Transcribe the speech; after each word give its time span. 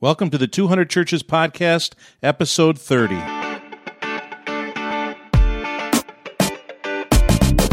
Welcome 0.00 0.30
to 0.30 0.38
the 0.38 0.46
200 0.46 0.88
Churches 0.88 1.24
Podcast, 1.24 1.94
episode 2.22 2.78
30. 2.78 3.37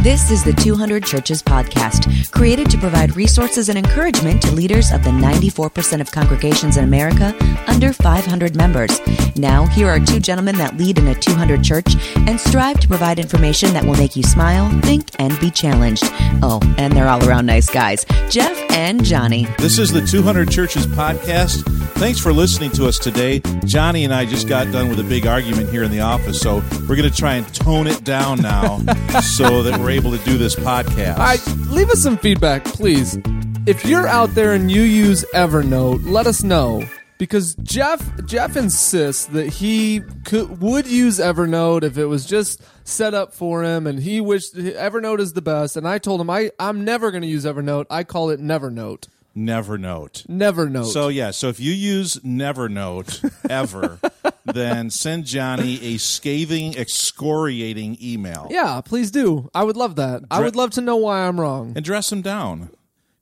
This 0.06 0.30
is 0.30 0.44
the 0.44 0.54
200 0.54 1.04
Churches 1.04 1.42
Podcast, 1.42 2.32
created 2.32 2.70
to 2.70 2.78
provide 2.78 3.16
resources 3.16 3.70
and 3.70 3.76
encouragement 3.76 4.40
to 4.44 4.52
leaders 4.52 4.92
of 4.92 5.04
the 5.04 5.10
94% 5.10 6.00
of 6.00 6.12
congregations 6.12 6.78
in 6.78 6.84
America 6.84 7.36
under 7.66 7.92
500 7.92 8.56
members. 8.56 9.02
Now, 9.36 9.66
here 9.66 9.90
are 9.90 10.00
two 10.00 10.20
gentlemen 10.20 10.60
that 10.60 10.78
lead 10.78 11.00
in 11.00 11.08
a 11.08 11.16
200 11.16 11.64
church 11.64 11.96
and 12.28 12.40
strive 12.40 12.80
to 12.82 12.88
provide 12.88 13.18
information 13.18 13.74
that 13.74 13.84
will 13.84 13.96
make 13.96 14.16
you 14.16 14.22
smile, 14.22 14.70
think, 14.82 15.10
and 15.18 15.40
be 15.40 15.50
challenged. 15.50 16.04
Oh, 16.44 16.60
and 16.78 16.96
they're 16.96 17.08
all 17.08 17.28
around 17.28 17.48
nice 17.48 17.68
guys 17.68 18.06
Jeff 18.30 18.56
and 18.74 19.04
Johnny. 19.04 19.48
This 19.58 19.80
is 19.80 19.92
the 19.92 20.06
200 20.06 20.52
Churches 20.52 20.86
Podcast. 20.86 21.64
Thanks 21.96 22.20
for 22.20 22.34
listening 22.34 22.72
to 22.72 22.88
us 22.88 23.00
today. 23.00 23.42
Johnny 23.64 24.04
and 24.04 24.14
I 24.14 24.26
just 24.26 24.50
got 24.50 24.70
done 24.72 24.90
with 24.90 25.00
a 25.00 25.04
big 25.04 25.26
argument 25.26 25.70
here 25.70 25.84
in 25.84 25.92
the 25.92 26.02
office, 26.02 26.42
so 26.42 26.62
we're 26.88 26.98
going 26.98 27.10
to 27.10 27.16
try 27.16 27.36
and 27.36 27.56
tone 27.56 27.88
it 27.88 28.04
down 28.04 28.42
now 28.42 28.80
so 29.22 29.64
that 29.64 29.80
we're 29.80 29.92
able 29.96 30.12
to 30.12 30.24
do 30.26 30.38
this 30.38 30.56
podcast. 30.56 31.18
Right, 31.18 31.48
leave 31.70 31.90
us 31.90 32.02
some 32.04 32.18
feedback, 32.18 32.66
please. 32.66 33.18
If 33.66 33.86
you're 33.86 34.08
out 34.08 34.36
there 34.36 34.54
and 34.54 34.70
you 34.70 34.82
use 34.82 35.24
Evernote, 35.34 36.06
let 36.06 36.28
us 36.28 36.44
know 36.44 36.86
because 37.18 37.56
Jeff 37.56 38.04
Jeff 38.26 38.58
insists 38.58 39.26
that 39.28 39.48
he 39.48 40.02
could 40.26 40.60
would 40.62 40.86
use 40.86 41.20
Evernote 41.20 41.84
if 41.84 41.98
it 41.98 42.08
was 42.08 42.26
just 42.26 42.62
set 42.84 43.14
up 43.14 43.34
for 43.34 43.64
him, 43.64 43.88
and 43.88 44.00
he 44.00 44.20
wished 44.20 44.56
Evernote 44.56 45.20
is 45.20 45.32
the 45.32 45.42
best. 45.42 45.78
And 45.78 45.88
I 45.88 45.98
told 45.98 46.20
him 46.20 46.30
I 46.30 46.52
I'm 46.60 46.84
never 46.84 47.10
going 47.10 47.24
to 47.24 47.28
use 47.28 47.46
Evernote. 47.46 47.86
I 47.90 48.04
call 48.04 48.30
it 48.32 48.42
Nevernote. 48.42 49.08
Nevernote. 49.36 50.28
Nevernote. 50.28 50.92
So 50.92 51.08
yeah, 51.08 51.32
so 51.32 51.48
if 51.48 51.60
you 51.60 51.72
use 51.72 52.18
Nevernote 52.18 53.32
ever, 53.50 54.00
then 54.46 54.90
send 54.90 55.26
Johnny 55.26 55.82
a 55.94 55.98
scathing, 55.98 56.76
excoriating 56.78 57.98
email 58.02 58.48
yeah, 58.52 58.82
please 58.82 59.12
do. 59.12 59.50
I 59.54 59.64
would 59.64 59.76
love 59.78 59.96
that. 59.98 60.24
I 60.30 60.38
Dre- 60.38 60.46
would 60.46 60.56
love 60.56 60.72
to 60.72 60.82
know 60.82 60.96
why 60.98 61.28
I'm 61.28 61.40
wrong. 61.40 61.74
and 61.76 61.84
dress 61.84 62.12
him 62.12 62.22
down. 62.22 62.70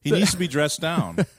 He 0.01 0.11
needs 0.11 0.31
to 0.31 0.37
be 0.37 0.47
dressed 0.47 0.81
down. 0.81 1.25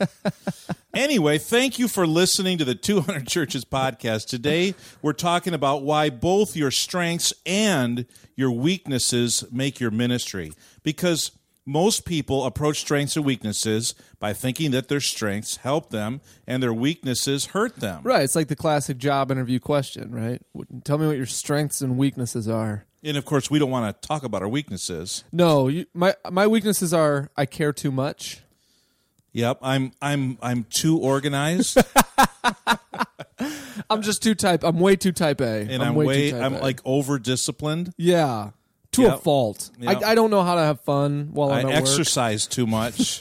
Anyway, 0.94 1.38
thank 1.38 1.76
you 1.80 1.88
for 1.88 2.06
listening 2.06 2.56
to 2.58 2.64
the 2.64 2.76
200 2.76 3.26
Churches 3.26 3.64
podcast. 3.64 4.28
Today, 4.28 4.76
we're 5.02 5.12
talking 5.12 5.52
about 5.52 5.82
why 5.82 6.08
both 6.08 6.54
your 6.56 6.70
strengths 6.70 7.32
and 7.44 8.06
your 8.36 8.52
weaknesses 8.52 9.42
make 9.50 9.80
your 9.80 9.90
ministry. 9.90 10.52
Because 10.84 11.32
most 11.66 12.04
people 12.04 12.44
approach 12.44 12.80
strengths 12.80 13.16
and 13.16 13.24
weaknesses 13.24 13.94
by 14.18 14.32
thinking 14.32 14.70
that 14.72 14.88
their 14.88 15.00
strengths 15.00 15.58
help 15.58 15.90
them 15.90 16.20
and 16.46 16.62
their 16.62 16.74
weaknesses 16.74 17.46
hurt 17.46 17.76
them. 17.76 18.02
Right, 18.02 18.22
it's 18.22 18.36
like 18.36 18.48
the 18.48 18.56
classic 18.56 18.98
job 18.98 19.30
interview 19.30 19.60
question, 19.60 20.10
right? 20.10 20.42
Tell 20.84 20.98
me 20.98 21.06
what 21.06 21.16
your 21.16 21.26
strengths 21.26 21.80
and 21.80 21.96
weaknesses 21.96 22.48
are. 22.48 22.84
And 23.02 23.16
of 23.16 23.24
course, 23.24 23.50
we 23.50 23.58
don't 23.58 23.70
want 23.70 24.00
to 24.00 24.06
talk 24.06 24.22
about 24.22 24.42
our 24.42 24.48
weaknesses. 24.48 25.24
No, 25.30 25.68
you, 25.68 25.84
my 25.92 26.14
my 26.30 26.46
weaknesses 26.46 26.94
are 26.94 27.30
I 27.36 27.44
care 27.44 27.72
too 27.72 27.90
much. 27.90 28.40
Yep, 29.32 29.58
I'm 29.62 29.92
I'm 30.00 30.38
I'm 30.40 30.64
too 30.64 30.98
organized 30.98 31.76
I'm 33.90 34.02
just 34.02 34.22
too 34.22 34.34
type. 34.34 34.64
I'm 34.64 34.78
way 34.78 34.96
too 34.96 35.12
type 35.12 35.40
A. 35.40 35.66
and 35.68 35.82
I'm, 35.82 35.94
way, 35.94 36.30
too 36.30 36.36
type 36.36 36.44
I'm 36.44 36.54
A. 36.54 36.60
like 36.60 36.80
over 36.84 37.18
disciplined. 37.18 37.92
yeah, 37.96 38.50
to 38.94 39.14
a 39.14 39.18
fault. 39.18 39.70
Yep. 39.78 40.02
I, 40.02 40.10
I 40.10 40.14
don't 40.14 40.30
know 40.30 40.42
how 40.42 40.54
to 40.54 40.60
have 40.60 40.80
fun 40.80 41.30
while 41.32 41.50
I 41.52 41.60
I'm 41.60 41.66
at 41.68 41.74
exercise 41.74 42.46
too 42.46 42.66
much. 42.66 43.20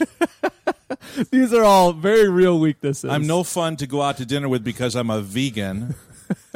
These 1.30 1.52
are 1.52 1.64
all 1.64 1.92
very 1.92 2.28
real 2.28 2.58
weaknesses. 2.58 3.10
I'm 3.10 3.26
no 3.26 3.44
fun 3.44 3.76
to 3.76 3.86
go 3.86 4.02
out 4.02 4.16
to 4.18 4.26
dinner 4.26 4.48
with 4.48 4.64
because 4.64 4.94
I'm 4.94 5.10
a 5.10 5.20
vegan. 5.20 5.94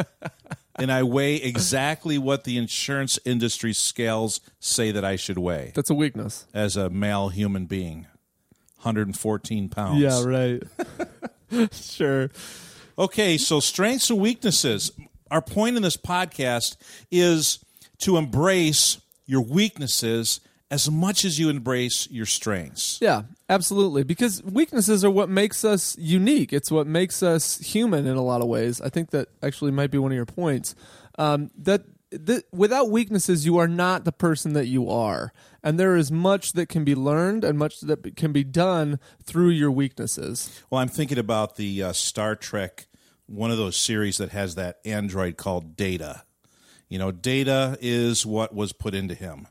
and 0.76 0.92
I 0.92 1.02
weigh 1.02 1.36
exactly 1.36 2.18
what 2.18 2.44
the 2.44 2.56
insurance 2.56 3.18
industry 3.24 3.72
scales 3.72 4.40
say 4.60 4.90
that 4.92 5.04
I 5.04 5.16
should 5.16 5.38
weigh 5.38 5.72
That's 5.74 5.90
a 5.90 5.94
weakness. 5.94 6.46
as 6.54 6.76
a 6.76 6.88
male 6.88 7.28
human 7.28 7.66
being. 7.66 8.06
114 8.82 9.68
pounds. 9.68 10.00
Yeah, 10.00 10.22
right. 10.24 10.62
sure. 11.72 12.30
Okay, 12.96 13.36
so 13.36 13.58
strengths 13.58 14.08
and 14.08 14.20
weaknesses. 14.20 14.92
Our 15.30 15.42
point 15.42 15.76
in 15.76 15.82
this 15.82 15.96
podcast 15.96 16.76
is 17.10 17.58
to 17.98 18.16
embrace 18.16 19.00
your 19.28 19.42
weaknesses 19.42 20.40
as 20.70 20.90
much 20.90 21.24
as 21.24 21.38
you 21.38 21.48
embrace 21.48 22.08
your 22.10 22.26
strengths. 22.26 22.98
Yeah, 23.00 23.22
absolutely. 23.48 24.02
Because 24.02 24.42
weaknesses 24.42 25.04
are 25.04 25.10
what 25.10 25.28
makes 25.28 25.64
us 25.64 25.96
unique. 25.98 26.52
It's 26.52 26.70
what 26.70 26.86
makes 26.86 27.22
us 27.22 27.58
human 27.58 28.06
in 28.06 28.16
a 28.16 28.22
lot 28.22 28.40
of 28.40 28.48
ways. 28.48 28.80
I 28.80 28.88
think 28.88 29.10
that 29.10 29.28
actually 29.42 29.70
might 29.70 29.90
be 29.90 29.98
one 29.98 30.10
of 30.10 30.16
your 30.16 30.26
points. 30.26 30.74
Um, 31.18 31.50
that 31.58 31.84
that 32.10 32.44
without 32.52 32.90
weaknesses, 32.90 33.44
you 33.44 33.58
are 33.58 33.68
not 33.68 34.04
the 34.04 34.12
person 34.12 34.54
that 34.54 34.66
you 34.66 34.88
are, 34.88 35.32
and 35.62 35.78
there 35.78 35.94
is 35.94 36.10
much 36.10 36.52
that 36.52 36.68
can 36.68 36.82
be 36.82 36.94
learned 36.94 37.44
and 37.44 37.58
much 37.58 37.80
that 37.80 38.16
can 38.16 38.32
be 38.32 38.44
done 38.44 38.98
through 39.22 39.50
your 39.50 39.70
weaknesses. 39.70 40.62
Well, 40.70 40.80
I'm 40.80 40.88
thinking 40.88 41.18
about 41.18 41.56
the 41.56 41.82
uh, 41.82 41.92
Star 41.92 42.34
Trek, 42.34 42.86
one 43.26 43.50
of 43.50 43.58
those 43.58 43.76
series 43.76 44.16
that 44.18 44.30
has 44.30 44.54
that 44.54 44.78
android 44.86 45.36
called 45.36 45.76
Data. 45.76 46.22
You 46.88 46.98
know, 46.98 47.10
Data 47.12 47.76
is 47.80 48.24
what 48.24 48.54
was 48.54 48.72
put 48.72 48.94
into 48.94 49.14
him. 49.14 49.46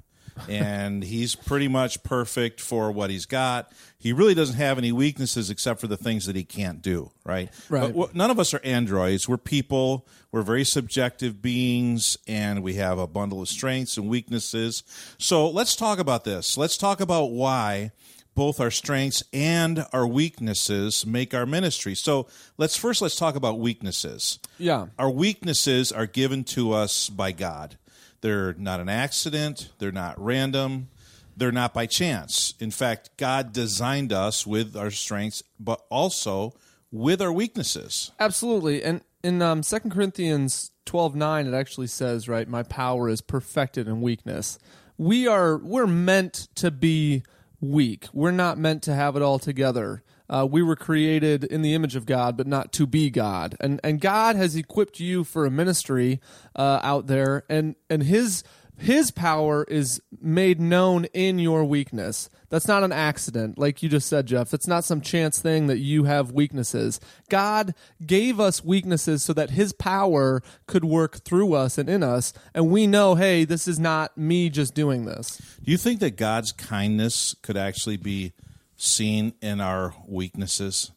and 0.48 1.04
he's 1.04 1.34
pretty 1.36 1.68
much 1.68 2.04
perfect 2.04 2.62
for 2.62 2.92
what 2.92 3.10
he's 3.10 3.26
got. 3.26 3.72
He 3.98 4.14
really 4.14 4.36
doesn't 4.36 4.56
have 4.58 4.78
any 4.78 4.92
weaknesses 4.92 5.50
except 5.50 5.82
for 5.82 5.88
the 5.88 5.98
things 5.98 6.28
that 6.28 6.36
he 6.36 6.44
can't 6.44 6.82
do, 6.82 7.12
right? 7.24 7.50
Right. 7.70 7.94
But 7.96 8.14
none 8.16 8.30
of 8.30 8.40
us 8.40 8.54
are 8.54 8.62
androids. 8.64 9.28
We're 9.28 9.38
people. 9.38 10.08
We're 10.32 10.44
very 10.44 10.64
subjective 10.64 11.42
beings, 11.42 12.18
and 12.28 12.62
we 12.62 12.76
have 12.76 13.00
a 13.00 13.08
bundle 13.08 13.42
of 13.42 13.50
strengths 13.50 13.98
and 13.98 14.08
weaknesses. 14.08 14.84
So 15.18 15.50
let's 15.50 15.76
talk 15.76 15.98
about 15.98 16.24
this. 16.24 16.56
Let's 16.58 16.78
talk 16.78 17.02
about 17.02 17.32
why 17.32 17.92
both 18.38 18.60
our 18.60 18.70
strengths 18.70 19.24
and 19.34 19.84
our 19.92 20.06
weaknesses 20.06 21.08
make 21.08 21.34
our 21.34 21.48
ministry. 21.48 21.96
So 21.96 22.28
let's 22.56 22.78
first 22.78 23.02
let's 23.02 23.16
talk 23.16 23.36
about 23.36 23.58
weaknesses. 23.58 24.38
Yeah. 24.60 24.88
Our 25.00 25.10
weaknesses 25.10 25.92
are 25.92 26.06
given 26.06 26.44
to 26.46 26.72
us 26.72 27.10
by 27.10 27.32
God. 27.32 27.80
They're 28.22 28.54
not 28.54 28.80
an 28.80 28.90
accident, 28.90 29.72
they're 29.80 29.92
not 29.92 30.24
random, 30.24 30.90
they're 31.36 31.52
not 31.52 31.74
by 31.74 31.88
chance. 31.88 32.54
In 32.60 32.70
fact, 32.70 33.10
God 33.18 33.54
designed 33.54 34.14
us 34.14 34.46
with 34.46 34.76
our 34.76 34.92
strengths, 34.92 35.42
but 35.60 35.82
also 35.90 36.54
with 36.92 37.24
our 37.24 37.34
weaknesses. 37.34 38.12
Absolutely. 38.20 38.84
And 38.84 39.02
in 39.24 39.42
um, 39.42 39.64
2 39.64 39.80
Corinthians 39.90 40.70
12 40.86 41.16
9, 41.16 41.48
it 41.48 41.54
actually 41.56 41.88
says, 41.88 42.30
right, 42.30 42.48
my 42.48 42.62
power 42.62 43.10
is 43.10 43.20
perfected 43.20 43.88
in 43.88 44.00
weakness. 44.00 44.60
We 44.96 45.28
are, 45.28 45.58
we're 45.58 45.88
meant 45.88 46.50
to 46.56 46.70
be 46.70 47.24
weak. 47.60 48.08
We're 48.14 48.32
not 48.32 48.58
meant 48.58 48.84
to 48.84 48.94
have 48.94 49.16
it 49.16 49.22
all 49.22 49.40
together. 49.40 50.04
Uh, 50.30 50.48
we 50.50 50.62
were 50.62 50.76
created 50.76 51.44
in 51.44 51.62
the 51.62 51.74
image 51.74 51.96
of 51.96 52.06
God, 52.06 52.36
but 52.36 52.48
not 52.48 52.74
to 52.74 52.86
be 52.86 53.10
God. 53.10 53.56
And 53.60 53.80
and 53.84 54.02
God 54.02 54.36
has 54.36 54.56
equipped 54.56 55.00
you 55.00 55.24
for 55.24 55.46
a 55.46 55.52
ministry 55.52 56.20
uh, 56.56 56.80
out 56.84 57.08
there, 57.08 57.44
and 57.50 57.76
and 57.90 58.04
His 58.04 58.44
His 58.78 59.12
power 59.12 59.64
is 59.70 60.02
made 60.22 60.60
known 60.60 61.06
in 61.14 61.40
your 61.40 61.64
weakness. 61.64 62.30
That's 62.50 62.68
not 62.68 62.84
an 62.84 62.94
accident, 62.94 63.58
like 63.58 63.84
you 63.84 63.90
just 63.90 64.08
said, 64.08 64.26
Jeff. 64.26 64.54
It's 64.54 64.68
not 64.68 64.86
some 64.86 65.02
chance 65.02 65.40
thing 65.40 65.68
that 65.68 65.80
you 65.80 66.06
have 66.06 66.32
weaknesses. 66.32 67.00
God 67.30 67.74
gave 68.06 68.40
us 68.40 68.64
weaknesses 68.64 69.22
so 69.22 69.34
that 69.34 69.52
His 69.52 69.74
power 69.74 70.42
could 70.66 70.86
work 70.86 71.24
through 71.26 71.54
us 71.54 71.78
and 71.78 71.90
in 71.90 72.04
us, 72.04 72.32
and 72.54 72.72
we 72.72 72.88
know, 72.88 73.16
hey, 73.16 73.44
this 73.44 73.68
is 73.68 73.80
not 73.80 74.18
me 74.18 74.50
just 74.50 74.74
doing 74.74 75.06
this. 75.06 75.38
Do 75.62 75.72
you 75.72 75.78
think 75.78 76.00
that 76.00 76.16
God's 76.16 76.54
kindness 76.54 77.36
could 77.42 77.58
actually 77.58 77.98
be 77.98 78.32
seen 78.78 79.34
in 79.42 79.60
our 79.60 79.94
weaknesses? 80.08 80.92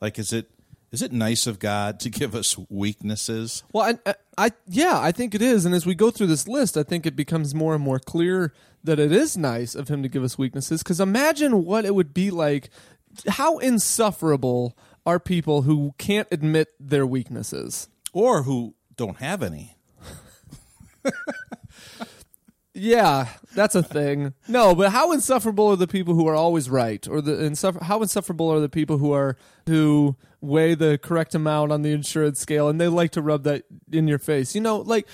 Like 0.00 0.18
is 0.18 0.32
it 0.32 0.50
is 0.92 1.02
it 1.02 1.12
nice 1.12 1.46
of 1.46 1.58
God 1.58 2.00
to 2.00 2.10
give 2.10 2.34
us 2.34 2.56
weaknesses? 2.68 3.62
Well, 3.72 3.96
I, 4.06 4.14
I, 4.36 4.50
yeah, 4.66 4.98
I 4.98 5.12
think 5.12 5.34
it 5.34 5.42
is. 5.42 5.64
And 5.64 5.74
as 5.74 5.86
we 5.86 5.94
go 5.94 6.10
through 6.10 6.26
this 6.26 6.48
list, 6.48 6.76
I 6.76 6.82
think 6.82 7.06
it 7.06 7.14
becomes 7.14 7.54
more 7.54 7.74
and 7.74 7.82
more 7.82 7.98
clear 7.98 8.52
that 8.82 8.98
it 8.98 9.12
is 9.12 9.36
nice 9.36 9.74
of 9.74 9.88
him 9.88 10.02
to 10.02 10.08
give 10.08 10.24
us 10.24 10.38
weaknesses. 10.38 10.82
Because 10.82 11.00
imagine 11.00 11.64
what 11.64 11.84
it 11.84 11.94
would 11.94 12.12
be 12.12 12.30
like. 12.30 12.70
How 13.28 13.58
insufferable 13.58 14.76
are 15.06 15.20
people 15.20 15.62
who 15.62 15.94
can't 15.98 16.28
admit 16.30 16.68
their 16.80 17.06
weaknesses? 17.06 17.88
Or 18.12 18.42
who 18.42 18.74
don't 18.96 19.18
have 19.18 19.42
any? 19.42 19.76
Yeah, 22.72 23.28
that's 23.54 23.74
a 23.74 23.82
thing. 23.82 24.32
No, 24.46 24.74
but 24.74 24.92
how 24.92 25.12
insufferable 25.12 25.66
are 25.68 25.76
the 25.76 25.88
people 25.88 26.14
who 26.14 26.26
are 26.28 26.36
always 26.36 26.70
right, 26.70 27.06
or 27.08 27.20
the 27.20 27.32
insuffer- 27.32 27.82
how 27.82 28.00
insufferable 28.00 28.48
are 28.48 28.60
the 28.60 28.68
people 28.68 28.98
who 28.98 29.12
are 29.12 29.36
who 29.66 30.16
weigh 30.40 30.74
the 30.74 30.98
correct 30.98 31.34
amount 31.34 31.72
on 31.72 31.82
the 31.82 31.92
insurance 31.92 32.40
scale 32.40 32.68
and 32.68 32.80
they 32.80 32.88
like 32.88 33.10
to 33.12 33.22
rub 33.22 33.44
that 33.44 33.64
in 33.90 34.08
your 34.08 34.18
face? 34.18 34.54
You 34.54 34.60
know, 34.60 34.78
like 34.78 35.06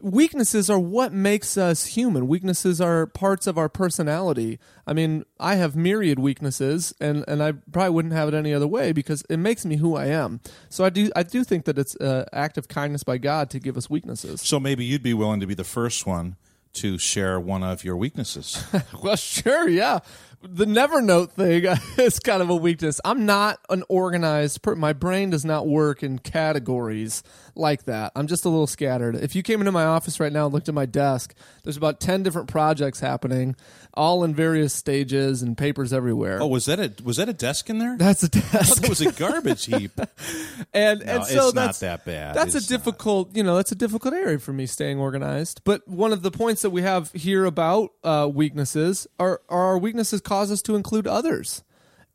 weaknesses 0.00 0.70
are 0.70 0.78
what 0.78 1.12
makes 1.12 1.56
us 1.56 1.86
human. 1.86 2.28
Weaknesses 2.28 2.80
are 2.80 3.06
parts 3.06 3.46
of 3.46 3.58
our 3.58 3.68
personality. 3.68 4.58
I 4.86 4.92
mean, 4.92 5.24
I 5.40 5.56
have 5.56 5.74
myriad 5.76 6.18
weaknesses, 6.18 6.94
and, 7.00 7.24
and 7.26 7.42
I 7.42 7.52
probably 7.72 7.90
wouldn't 7.90 8.14
have 8.14 8.28
it 8.28 8.34
any 8.34 8.54
other 8.54 8.66
way 8.66 8.92
because 8.92 9.24
it 9.28 9.38
makes 9.38 9.64
me 9.64 9.76
who 9.76 9.96
I 9.96 10.06
am. 10.06 10.40
So 10.68 10.84
I 10.84 10.90
do 10.90 11.10
I 11.16 11.22
do 11.22 11.44
think 11.44 11.64
that 11.64 11.78
it's 11.78 11.94
an 11.96 12.26
act 12.32 12.58
of 12.58 12.68
kindness 12.68 13.02
by 13.02 13.18
God 13.18 13.50
to 13.50 13.58
give 13.58 13.76
us 13.76 13.90
weaknesses. 13.90 14.40
So 14.42 14.60
maybe 14.60 14.84
you'd 14.84 15.02
be 15.02 15.14
willing 15.14 15.40
to 15.40 15.46
be 15.46 15.54
the 15.54 15.64
first 15.64 16.06
one 16.06 16.36
to 16.74 16.98
share 16.98 17.40
one 17.40 17.62
of 17.62 17.84
your 17.84 17.96
weaknesses. 17.96 18.64
well, 19.02 19.16
sure, 19.16 19.68
yeah. 19.68 20.00
The 20.40 20.66
Nevernote 20.66 21.30
thing 21.32 21.64
is 22.04 22.20
kind 22.20 22.40
of 22.42 22.48
a 22.48 22.54
weakness. 22.54 23.00
I'm 23.04 23.26
not 23.26 23.58
an 23.70 23.82
organized. 23.88 24.62
Per- 24.62 24.76
my 24.76 24.92
brain 24.92 25.30
does 25.30 25.44
not 25.44 25.66
work 25.66 26.02
in 26.04 26.20
categories 26.20 27.24
like 27.56 27.84
that. 27.84 28.12
I'm 28.14 28.28
just 28.28 28.44
a 28.44 28.48
little 28.48 28.68
scattered. 28.68 29.16
If 29.16 29.34
you 29.34 29.42
came 29.42 29.60
into 29.60 29.72
my 29.72 29.84
office 29.84 30.20
right 30.20 30.32
now 30.32 30.44
and 30.44 30.54
looked 30.54 30.68
at 30.68 30.74
my 30.74 30.86
desk, 30.86 31.34
there's 31.64 31.76
about 31.76 31.98
ten 31.98 32.22
different 32.22 32.46
projects 32.46 33.00
happening, 33.00 33.56
all 33.94 34.22
in 34.22 34.32
various 34.32 34.72
stages 34.72 35.42
and 35.42 35.58
papers 35.58 35.92
everywhere. 35.92 36.40
oh, 36.40 36.46
was 36.46 36.66
that 36.66 36.78
a 36.78 36.92
was 37.02 37.16
that 37.16 37.28
a 37.28 37.32
desk 37.32 37.68
in 37.68 37.78
there? 37.78 37.96
That's 37.98 38.22
a 38.22 38.28
desk. 38.28 38.80
that 38.80 38.88
was 38.88 39.00
a 39.00 39.10
garbage 39.10 39.66
heap. 39.66 39.98
and 40.72 41.00
No, 41.00 41.14
and 41.14 41.24
so 41.24 41.46
it's 41.46 41.54
not 41.54 41.66
that's 41.66 41.80
that 41.80 42.04
bad. 42.04 42.36
That's 42.36 42.54
It's 42.54 42.66
a 42.66 42.68
difficult, 42.68 43.34
you 43.34 43.42
know, 43.42 43.56
that's 43.56 43.72
a 43.72 43.76
difficult 43.76 44.14
area 44.14 44.38
for 44.38 44.52
me 44.52 44.66
staying 44.66 45.00
organized. 45.00 45.62
But 45.64 45.86
one 45.88 46.12
of 46.12 46.22
the 46.22 46.30
points 46.30 46.62
that 46.62 46.70
we 46.70 46.82
have 46.82 47.10
here 47.12 47.44
about 47.44 47.90
uh, 48.04 48.30
weaknesses 48.32 49.08
are, 49.18 49.40
are 49.48 49.66
our 49.66 49.78
weaknesses 49.78 50.20
cause 50.28 50.52
us 50.52 50.62
to 50.62 50.76
include 50.76 51.06
others. 51.06 51.64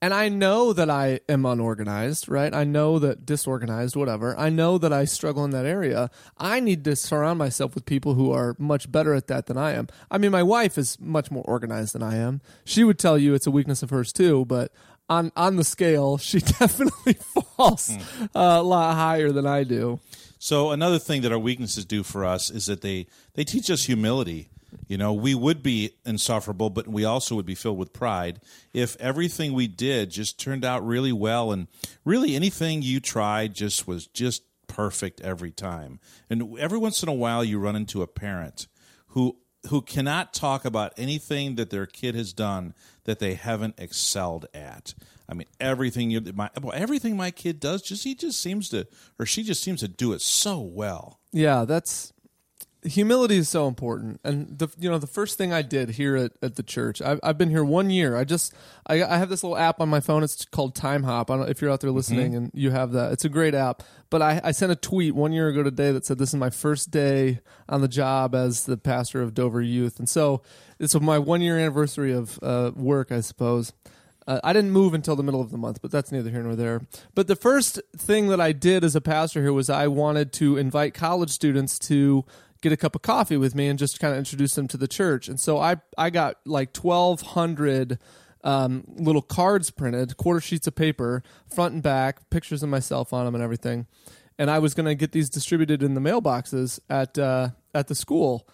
And 0.03 0.13
I 0.13 0.27
know 0.27 0.73
that 0.73 0.89
I 0.89 1.21
am 1.29 1.45
unorganized, 1.45 2.27
right? 2.27 2.53
I 2.53 2.65
know 2.65 2.99
that 2.99 3.25
disorganized, 3.25 3.95
whatever. 3.95 4.37
I 4.37 4.49
know 4.49 4.77
that 4.77 4.91
I 4.91 5.05
struggle 5.05 5.45
in 5.45 5.51
that 5.51 5.65
area. 5.65 6.11
I 6.37 6.59
need 6.59 6.83
to 6.83 6.97
surround 6.97 7.39
myself 7.39 7.73
with 7.73 7.85
people 7.85 8.13
who 8.15 8.29
are 8.33 8.53
much 8.59 8.91
better 8.91 9.13
at 9.13 9.27
that 9.27 9.45
than 9.45 9.57
I 9.57 9.71
am. 9.71 9.87
I 10.11 10.17
mean, 10.17 10.31
my 10.31 10.43
wife 10.43 10.77
is 10.77 10.99
much 10.99 11.31
more 11.31 11.43
organized 11.45 11.95
than 11.95 12.03
I 12.03 12.17
am. 12.17 12.41
She 12.65 12.83
would 12.83 12.99
tell 12.99 13.17
you 13.17 13.33
it's 13.33 13.47
a 13.47 13.51
weakness 13.51 13.81
of 13.81 13.91
hers 13.91 14.11
too, 14.11 14.43
but 14.43 14.73
on 15.07 15.31
on 15.37 15.55
the 15.55 15.63
scale, 15.63 16.17
she 16.29 16.39
definitely 16.39 17.13
falls 17.57 17.89
uh, 17.89 18.27
a 18.35 18.61
lot 18.61 18.95
higher 18.95 19.31
than 19.31 19.47
I 19.47 19.63
do. 19.63 20.01
So 20.37 20.71
another 20.71 20.99
thing 20.99 21.21
that 21.21 21.31
our 21.31 21.39
weaknesses 21.39 21.85
do 21.85 22.03
for 22.03 22.25
us 22.25 22.49
is 22.49 22.65
that 22.65 22.81
they 22.81 23.07
they 23.35 23.45
teach 23.45 23.71
us 23.71 23.85
humility. 23.85 24.49
You 24.87 24.97
know, 24.97 25.13
we 25.13 25.35
would 25.35 25.63
be 25.63 25.91
insufferable, 26.05 26.69
but 26.69 26.87
we 26.87 27.05
also 27.05 27.35
would 27.35 27.45
be 27.45 27.55
filled 27.55 27.77
with 27.77 27.93
pride 27.93 28.39
if 28.73 28.95
everything 28.99 29.53
we 29.53 29.67
did 29.67 30.11
just 30.11 30.39
turned 30.39 30.65
out 30.65 30.85
really 30.85 31.11
well 31.11 31.51
and 31.51 31.67
really 32.03 32.35
anything 32.35 32.81
you 32.81 32.99
tried 32.99 33.53
just 33.53 33.87
was 33.87 34.07
just 34.07 34.43
perfect 34.67 35.21
every 35.21 35.51
time. 35.51 35.99
And 36.29 36.57
every 36.57 36.77
once 36.77 37.03
in 37.03 37.09
a 37.09 37.13
while 37.13 37.43
you 37.43 37.59
run 37.59 37.75
into 37.75 38.01
a 38.01 38.07
parent 38.07 38.67
who 39.07 39.37
who 39.69 39.81
cannot 39.81 40.33
talk 40.33 40.65
about 40.65 40.93
anything 40.97 41.55
that 41.55 41.69
their 41.69 41.85
kid 41.85 42.15
has 42.15 42.33
done 42.33 42.73
that 43.05 43.19
they 43.19 43.33
haven't 43.35 43.75
excelled 43.77 44.45
at. 44.53 44.93
I 45.29 45.33
mean, 45.33 45.47
everything 45.59 46.11
you 46.11 46.21
my 46.35 46.49
well, 46.61 46.73
everything 46.75 47.15
my 47.15 47.31
kid 47.31 47.59
does, 47.59 47.81
just 47.81 48.03
he 48.03 48.15
just 48.15 48.41
seems 48.41 48.69
to 48.69 48.87
or 49.17 49.25
she 49.25 49.43
just 49.43 49.63
seems 49.63 49.79
to 49.79 49.87
do 49.87 50.13
it 50.13 50.21
so 50.21 50.59
well. 50.59 51.19
Yeah, 51.31 51.65
that's 51.65 52.12
humility 52.85 53.37
is 53.37 53.49
so 53.49 53.67
important. 53.67 54.19
And 54.23 54.57
the 54.57 54.67
you 54.77 54.89
know 54.89 54.97
the 54.97 55.07
first 55.07 55.37
thing 55.37 55.53
I 55.53 55.61
did 55.61 55.91
here 55.91 56.15
at, 56.15 56.31
at 56.41 56.55
the 56.55 56.63
church, 56.63 57.01
I've, 57.01 57.19
I've 57.23 57.37
been 57.37 57.49
here 57.49 57.63
one 57.63 57.89
year. 57.89 58.15
I 58.15 58.23
just 58.23 58.53
I, 58.87 59.03
I 59.03 59.17
have 59.17 59.29
this 59.29 59.43
little 59.43 59.57
app 59.57 59.81
on 59.81 59.89
my 59.89 59.99
phone. 59.99 60.23
It's 60.23 60.45
called 60.45 60.75
Timehop. 60.75 61.29
I 61.29 61.37
don't 61.37 61.49
if 61.49 61.61
you're 61.61 61.71
out 61.71 61.81
there 61.81 61.91
listening 61.91 62.35
and 62.35 62.51
you 62.53 62.71
have 62.71 62.91
that. 62.93 63.11
It's 63.11 63.25
a 63.25 63.29
great 63.29 63.55
app. 63.55 63.83
But 64.09 64.21
I, 64.21 64.41
I 64.43 64.51
sent 64.51 64.71
a 64.71 64.75
tweet 64.75 65.15
one 65.15 65.31
year 65.31 65.47
ago 65.47 65.63
today 65.63 65.91
that 65.91 66.05
said 66.05 66.17
this 66.17 66.29
is 66.29 66.35
my 66.35 66.49
first 66.49 66.91
day 66.91 67.39
on 67.67 67.81
the 67.81 67.87
job 67.87 68.35
as 68.35 68.65
the 68.65 68.77
pastor 68.77 69.21
of 69.21 69.33
Dover 69.33 69.61
Youth, 69.61 69.99
and 69.99 70.07
so 70.07 70.41
it's 70.79 70.99
my 70.99 71.17
one 71.17 71.41
year 71.41 71.57
anniversary 71.57 72.13
of 72.13 72.39
uh, 72.43 72.71
work, 72.75 73.11
I 73.11 73.21
suppose. 73.21 73.73
Uh, 74.25 74.39
I 74.43 74.53
didn't 74.53 74.71
move 74.71 74.93
until 74.93 75.15
the 75.15 75.23
middle 75.23 75.41
of 75.41 75.51
the 75.51 75.57
month, 75.57 75.81
but 75.81 75.91
that's 75.91 76.11
neither 76.11 76.29
here 76.29 76.43
nor 76.43 76.55
there. 76.55 76.81
But 77.13 77.27
the 77.27 77.35
first 77.35 77.81
thing 77.95 78.29
that 78.29 78.39
I 78.39 78.51
did 78.53 78.83
as 78.83 78.95
a 78.95 79.01
pastor 79.01 79.41
here 79.41 79.53
was 79.53 79.69
I 79.69 79.87
wanted 79.87 80.31
to 80.33 80.57
invite 80.57 80.93
college 80.93 81.29
students 81.29 81.77
to 81.79 82.23
get 82.63 82.71
a 82.71 82.77
cup 82.77 82.95
of 82.95 83.03
coffee 83.03 83.37
with 83.37 83.53
me 83.53 83.67
and 83.67 83.77
just 83.77 83.99
kind 83.99 84.13
of 84.13 84.17
introduce 84.17 84.55
them 84.55 84.67
to 84.69 84.77
the 84.77 84.87
church. 84.87 85.27
And 85.27 85.39
so 85.39 85.59
I 85.59 85.75
I 85.97 86.09
got 86.09 86.37
like 86.45 86.73
twelve 86.73 87.21
hundred 87.21 87.99
um, 88.43 88.83
little 88.87 89.21
cards 89.21 89.69
printed, 89.69 90.17
quarter 90.17 90.41
sheets 90.41 90.65
of 90.65 90.75
paper, 90.75 91.21
front 91.53 91.75
and 91.75 91.83
back, 91.83 92.29
pictures 92.29 92.63
of 92.63 92.69
myself 92.69 93.13
on 93.13 93.25
them 93.25 93.35
and 93.35 93.43
everything. 93.43 93.85
And 94.39 94.49
I 94.49 94.59
was 94.59 94.73
going 94.73 94.87
to 94.87 94.95
get 94.95 95.11
these 95.11 95.29
distributed 95.29 95.83
in 95.83 95.93
the 95.93 96.01
mailboxes 96.01 96.79
at 96.89 97.19
uh, 97.19 97.49
at 97.75 97.87
the 97.87 97.95
school. 97.95 98.47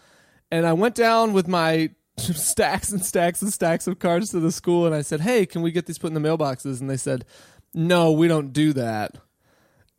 And 0.52 0.66
I 0.66 0.74
went 0.74 0.96
down 0.96 1.32
with 1.32 1.48
my 1.48 1.92
stacks 2.18 2.92
and 2.92 3.06
stacks 3.06 3.42
and 3.42 3.54
stacks 3.54 3.88
of 3.88 4.00
cards 4.00 4.32
to 4.32 4.40
the 4.40 4.52
school 4.52 4.86
and 4.86 4.94
I 4.96 5.02
said, 5.02 5.22
Hey, 5.22 5.46
can 5.46 5.62
we 5.62 5.72
get 5.72 5.86
these 5.86 5.98
put 5.98 6.08
in 6.08 6.22
the 6.22 6.28
mailboxes? 6.28 6.82
And 6.82 6.90
they 6.90 6.98
said, 6.98 7.26
No, 7.74 8.12
we 8.12 8.28
don't 8.28 8.52
do 8.52 8.74
that. 8.74 9.16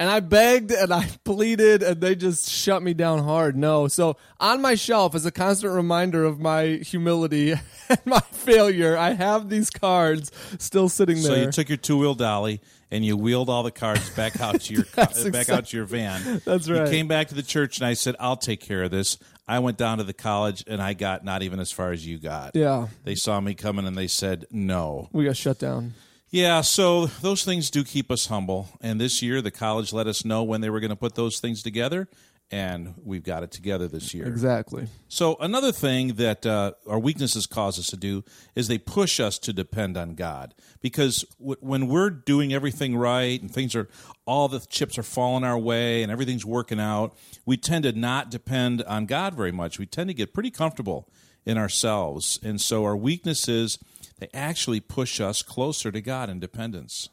And 0.01 0.09
I 0.09 0.21
begged 0.21 0.73
and 0.73 0.95
I 0.95 1.07
pleaded 1.25 1.83
and 1.83 2.01
they 2.01 2.15
just 2.17 2.49
shut 2.49 2.83
me 2.83 2.95
down 2.95 3.23
hard. 3.23 3.55
No. 3.55 3.87
So 3.87 4.17
on 4.41 4.63
my 4.63 4.75
shelf 4.75 5.15
as 5.15 5.27
a 5.27 5.31
constant 5.31 5.75
reminder 5.75 6.25
of 6.25 6.41
my 6.41 6.81
humility 6.83 7.53
and 7.89 7.99
my 8.07 8.21
failure, 8.33 8.97
I 8.97 9.11
have 9.11 9.51
these 9.51 9.69
cards 9.69 10.33
still 10.59 10.89
sitting 10.89 11.17
there. 11.17 11.25
So 11.25 11.35
you 11.35 11.53
took 11.53 11.69
your 11.69 11.77
two 11.77 11.99
wheel 11.99 12.15
dolly 12.15 12.63
and 12.91 13.05
you 13.05 13.15
wheeled 13.15 13.51
all 13.51 13.63
the 13.63 13.71
cards 13.71 14.09
back 14.17 14.41
out 14.41 14.63
to 14.63 14.75
your 14.75 14.85
back 14.97 15.11
exact- 15.11 15.51
out 15.51 15.67
to 15.67 15.77
your 15.77 15.85
van. 15.87 16.41
That's 16.47 16.69
right. 16.71 16.87
You 16.87 16.91
came 16.91 17.07
back 17.07 17.29
to 17.29 17.35
the 17.35 17.43
church 17.43 17.77
and 17.79 17.87
I 17.87 17.93
said, 17.93 18.17
"I'll 18.19 18.39
take 18.39 18.61
care 18.61 18.83
of 18.83 18.91
this." 18.91 19.19
I 19.47 19.59
went 19.59 19.77
down 19.77 19.99
to 19.99 20.05
the 20.05 20.15
college 20.15 20.65
and 20.67 20.81
I 20.81 20.95
got 20.95 21.25
not 21.25 21.43
even 21.43 21.61
as 21.61 21.71
far 21.71 21.93
as 21.93 22.07
you 22.07 22.19
got. 22.19 22.57
yeah. 22.57 22.87
They 23.05 23.17
saw 23.17 23.39
me 23.41 23.53
coming 23.55 23.87
and 23.87 23.97
they 23.97 24.07
said, 24.07 24.47
"No." 24.51 25.11
We 25.13 25.25
got 25.27 25.37
shut 25.37 25.59
down. 25.59 25.93
Yeah, 26.31 26.61
so 26.61 27.07
those 27.07 27.45
things 27.45 27.71
do 27.71 27.83
keep 27.83 28.11
us 28.11 28.27
humble. 28.27 28.69
And 28.81 29.01
this 29.01 29.21
year, 29.21 29.43
the 29.43 29.51
college 29.51 29.93
let 29.93 30.07
us 30.07 30.25
know 30.25 30.45
when 30.45 30.61
they 30.61 30.71
were 30.71 30.79
going 30.79 30.91
to 30.91 30.97
put 30.97 31.17
those 31.17 31.41
things 31.41 31.61
together, 31.61 32.09
and 32.53 32.95
we've 33.03 33.25
got 33.25 33.43
it 33.43 33.51
together 33.51 33.89
this 33.89 34.15
year. 34.15 34.27
Exactly. 34.27 34.87
So 35.09 35.37
another 35.41 35.73
thing 35.73 36.15
that 36.15 36.47
uh, 36.47 36.73
our 36.87 37.01
weaknesses 37.01 37.47
cause 37.47 37.81
us 37.81 37.89
to 37.89 37.97
do 37.97 38.25
is 38.55 38.69
they 38.69 38.79
push 38.79 39.19
us 39.19 39.39
to 39.41 39.53
depend 39.53 39.97
on 39.97 40.15
God 40.15 40.55
because 40.81 41.25
w- 41.41 41.57
when 41.61 41.89
we're 41.89 42.11
doing 42.11 42.53
everything 42.53 42.97
right 42.97 43.41
and 43.41 43.53
things 43.53 43.75
are 43.75 43.89
all 44.25 44.47
the 44.47 44.61
chips 44.61 44.99
are 44.99 45.03
falling 45.03 45.43
our 45.43 45.59
way 45.59 46.03
and 46.03 46.13
everything's 46.13 46.47
working 46.47 46.81
out, 46.81 47.17
we 47.45 47.57
tend 47.57 47.85
to 47.85 47.93
not 47.93 48.31
depend 48.31 48.83
on 48.83 49.07
God 49.07 49.35
very 49.35 49.53
much. 49.53 49.81
We 49.81 49.87
tend 49.87 50.11
to 50.11 50.15
get 50.15 50.33
pretty 50.33 50.51
comfortable 50.51 51.09
in 51.45 51.57
ourselves, 51.59 52.39
and 52.43 52.61
so 52.61 52.85
our 52.85 52.97
weaknesses 52.97 53.79
they 54.21 54.29
actually 54.33 54.81
push 54.81 55.21
us 55.21 55.43
closer 55.43 55.91
to 55.91 56.01
God 56.01 56.31
and 56.31 56.41
dependence. 56.41 57.09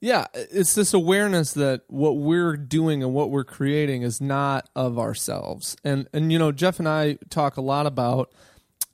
Yeah, 0.00 0.26
it's 0.34 0.74
this 0.74 0.92
awareness 0.92 1.52
that 1.54 1.82
what 1.86 2.18
we're 2.18 2.56
doing 2.56 3.02
and 3.02 3.14
what 3.14 3.30
we're 3.30 3.44
creating 3.44 4.02
is 4.02 4.20
not 4.20 4.68
of 4.76 4.98
ourselves. 4.98 5.76
And 5.84 6.08
and 6.12 6.30
you 6.30 6.38
know, 6.38 6.52
Jeff 6.52 6.78
and 6.78 6.88
I 6.88 7.18
talk 7.30 7.56
a 7.56 7.62
lot 7.62 7.86
about 7.86 8.32